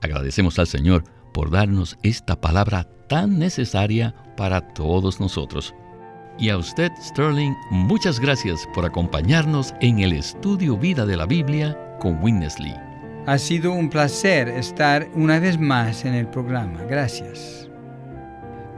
Agradecemos 0.00 0.58
al 0.58 0.66
Señor 0.66 1.04
por 1.32 1.50
darnos 1.50 1.96
esta 2.02 2.40
palabra 2.40 2.88
tan 3.08 3.38
necesaria 3.38 4.14
para 4.36 4.74
todos 4.74 5.20
nosotros. 5.20 5.74
Y 6.38 6.48
a 6.48 6.56
usted, 6.56 6.90
Sterling, 7.00 7.54
muchas 7.70 8.18
gracias 8.18 8.66
por 8.74 8.84
acompañarnos 8.84 9.74
en 9.80 10.00
el 10.00 10.12
estudio 10.12 10.76
Vida 10.76 11.06
de 11.06 11.16
la 11.16 11.26
Biblia 11.26 11.78
con 12.00 12.22
Witness 12.22 12.58
Lee. 12.58 12.91
Ha 13.24 13.38
sido 13.38 13.72
un 13.72 13.88
placer 13.88 14.48
estar 14.48 15.08
una 15.14 15.38
vez 15.38 15.56
más 15.56 16.04
en 16.04 16.14
el 16.14 16.26
programa. 16.26 16.82
Gracias. 16.82 17.70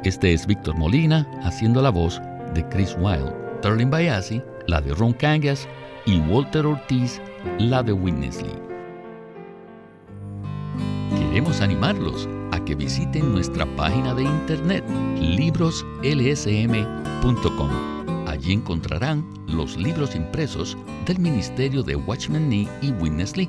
Este 0.02 0.34
es 0.34 0.46
Víctor 0.46 0.76
Molina 0.76 1.26
haciendo 1.42 1.80
la 1.80 1.88
voz 1.88 2.20
de 2.52 2.62
Chris 2.68 2.94
Wilde, 3.00 3.32
Sterling 3.60 3.88
Bayasi, 3.88 4.42
la 4.66 4.82
de 4.82 4.92
Ron 4.92 5.14
Cangas 5.14 5.66
y 6.04 6.18
Walter 6.20 6.66
Ortiz, 6.66 7.22
la 7.58 7.82
de 7.82 7.94
Witness. 7.94 8.44
Queremos 11.16 11.62
animarlos 11.62 12.28
a 12.52 12.62
que 12.62 12.74
visiten 12.74 13.32
nuestra 13.32 13.64
página 13.76 14.14
de 14.14 14.24
internet 14.24 14.84
libroslsm.com. 15.20 17.70
Allí 18.28 18.52
encontrarán 18.52 19.24
los 19.46 19.78
libros 19.78 20.14
impresos 20.14 20.76
del 21.06 21.18
Ministerio 21.18 21.82
de 21.82 21.96
Watchman 21.96 22.50
Nee 22.50 22.68
y 22.82 22.90
Witness 22.90 23.38
Lee. 23.38 23.48